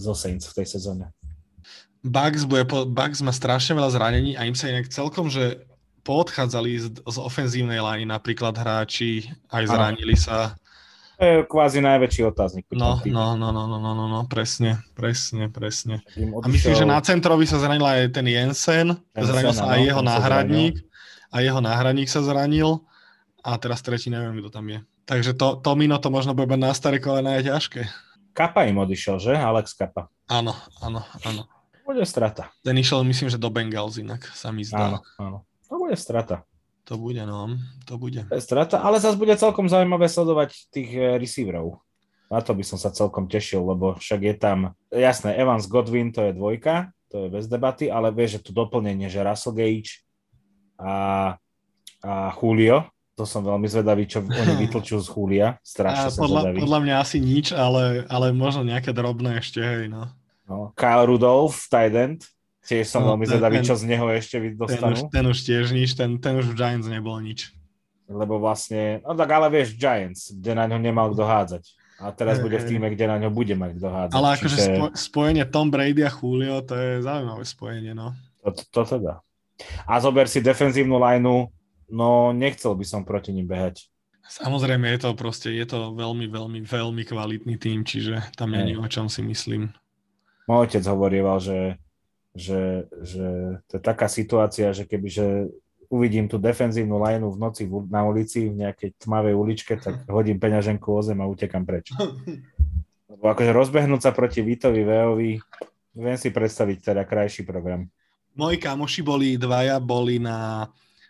[0.00, 1.12] zo Saints v tej sezóne.
[2.00, 5.67] Bucks, bude, Bucks má strašne veľa zranení a im sa inak celkom, že
[6.08, 10.24] poodchádzali z, z ofenzívnej liny napríklad hráči, aj zranili ano.
[10.24, 10.36] sa.
[11.18, 12.64] To je kvázi najväčší otáznik.
[12.72, 16.00] No, no, no, no, no, no, no, no, presne, presne, presne.
[16.16, 20.00] A myslím, že na centrovi sa zranil aj ten Jensen, Jensen zranil sa aj jeho
[20.00, 20.74] náhradník,
[21.28, 22.80] a jeho náhradník sa zranil
[23.44, 24.80] a teraz tretí neviem, kto tam je.
[25.08, 27.82] Takže to, to mino to možno bude na staré kolena je ťažké.
[28.36, 29.32] Kapa im odišiel, že?
[29.34, 30.12] Alex Kapa.
[30.30, 31.42] Áno, áno, áno.
[31.82, 32.52] Bude strata.
[32.60, 34.92] Ten išiel, myslím, že do Bengals inak, sa mi zdá.
[34.92, 35.38] Áno, áno.
[35.68, 36.44] To bude strata.
[36.88, 37.52] To bude, no.
[37.84, 38.24] To bude.
[38.24, 41.84] To je strata, ale zase bude celkom zaujímavé sledovať tých eh, receiverov.
[42.28, 44.58] Na to by som sa celkom tešil, lebo však je tam,
[44.92, 49.08] jasné, Evans Godwin to je dvojka, to je bez debaty, ale vieš, že tu doplnenie,
[49.08, 50.04] že Russell Gage
[50.76, 51.36] a,
[52.04, 52.84] a Julio,
[53.16, 55.48] to som veľmi zvedavý, čo oni vytlčujú z Julia.
[55.64, 56.58] Strašne som podľa, zvedavý.
[56.62, 60.06] podľa mňa asi nič, ale, ale možno nejaké drobné ešte, hej, no.
[60.44, 62.28] no Kyle Rudolph, tight end,
[62.68, 64.92] Tiež som no, veľmi zvedavý, čo z neho ešte dostanú.
[64.92, 67.56] Ten už, ten už tiež nič, ten, ten už v Giants nebol nič.
[68.04, 71.64] Lebo vlastne, no tak ale vieš, Giants, kde na ňo nemal kto hádzať.
[71.98, 74.16] A teraz bude v týme, kde na ňo bude mať kto hádzať.
[74.20, 74.72] Ale akože Čiže...
[74.94, 78.12] spojenie Tom Brady a Julio, to je zaujímavé spojenie, no.
[78.44, 79.24] To, to, to teda.
[79.88, 81.50] A zober si defenzívnu lineu,
[81.90, 83.88] no nechcel by som proti ním behať.
[84.28, 88.86] Samozrejme je to proste, je to veľmi, veľmi, veľmi kvalitný tým, čiže tam je o
[88.86, 89.72] čom si myslím.
[90.44, 91.80] Môj otec hovorieval, že
[92.38, 93.26] že, že
[93.66, 95.26] to je taká situácia, že keby že
[95.90, 100.86] uvidím tú defenzívnu lineu v noci na ulici, v nejakej tmavej uličke, tak hodím peňaženku
[100.86, 101.90] o zem a utekam preč.
[103.10, 105.40] Lebo akože rozbehnúť sa proti Vítovi Veovi,
[105.96, 107.88] viem si predstaviť teda krajší program.
[108.38, 110.68] Moji kamoši boli dvaja, boli na,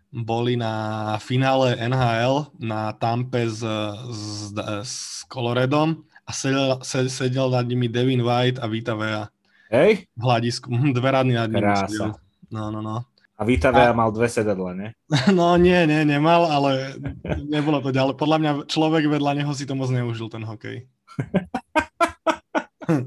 [0.09, 0.73] boli na
[1.21, 3.61] finále NHL na Tampe s,
[4.09, 4.55] s,
[4.87, 4.95] s
[5.29, 9.29] Coloredom a sedel, sedel nad nimi Devin White a Vita Vea.
[9.69, 10.09] Hej?
[10.17, 10.73] Hľadisku.
[10.73, 11.61] Mhm, dve rady nad ním.
[11.61, 12.17] Krása.
[12.49, 13.05] No, no, no.
[13.39, 13.95] A Vita a...
[13.95, 14.89] mal dve sedadla, ne?
[15.39, 16.99] No nie, nie, nemal, ale
[17.55, 18.19] nebolo to ďalej.
[18.19, 20.89] Podľa mňa človek vedľa neho si to moc neužil, ten hokej.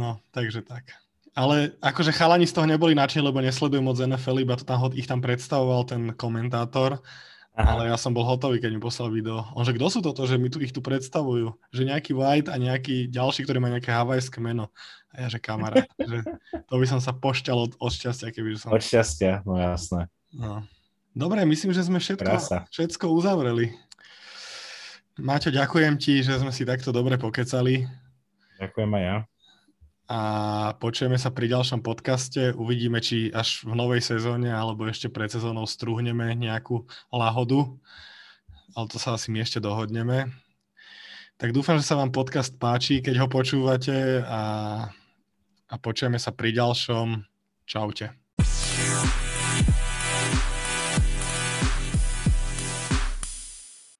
[0.00, 0.92] no, takže tak.
[1.36, 5.08] Ale akože chalani z toho neboli nadšení, lebo nesledujú moc NFL, iba to tam, ich
[5.08, 7.00] tam predstavoval ten komentátor
[7.56, 7.72] Aha.
[7.72, 9.48] Ale ja som bol hotový, keď mi poslal video.
[9.56, 11.56] On že kto sú toto, že mi tu ich tu predstavujú?
[11.72, 14.68] Že nejaký White a nejaký ďalší, ktorý má nejaké havajské meno.
[15.08, 15.88] A ja že kamarát.
[15.96, 16.20] že
[16.68, 18.76] to by som sa pošťal od, od šťastia, keby som...
[18.76, 20.12] Od šťastia, no jasné.
[20.36, 20.68] No.
[21.16, 23.72] Dobre, myslím, že sme všetko, všetko uzavreli.
[25.16, 27.88] Maťo, ďakujem ti, že sme si takto dobre pokecali.
[28.60, 29.16] Ďakujem aj ja
[30.06, 30.20] a
[30.78, 32.54] počujeme sa pri ďalšom podcaste.
[32.54, 37.66] Uvidíme, či až v novej sezóne alebo ešte pred sezónou strúhneme nejakú lahodu,
[38.78, 40.30] ale to sa asi my ešte dohodneme.
[41.36, 44.42] Tak dúfam, že sa vám podcast páči, keď ho počúvate a,
[45.68, 47.26] a počujeme sa pri ďalšom.
[47.66, 48.25] Čaute.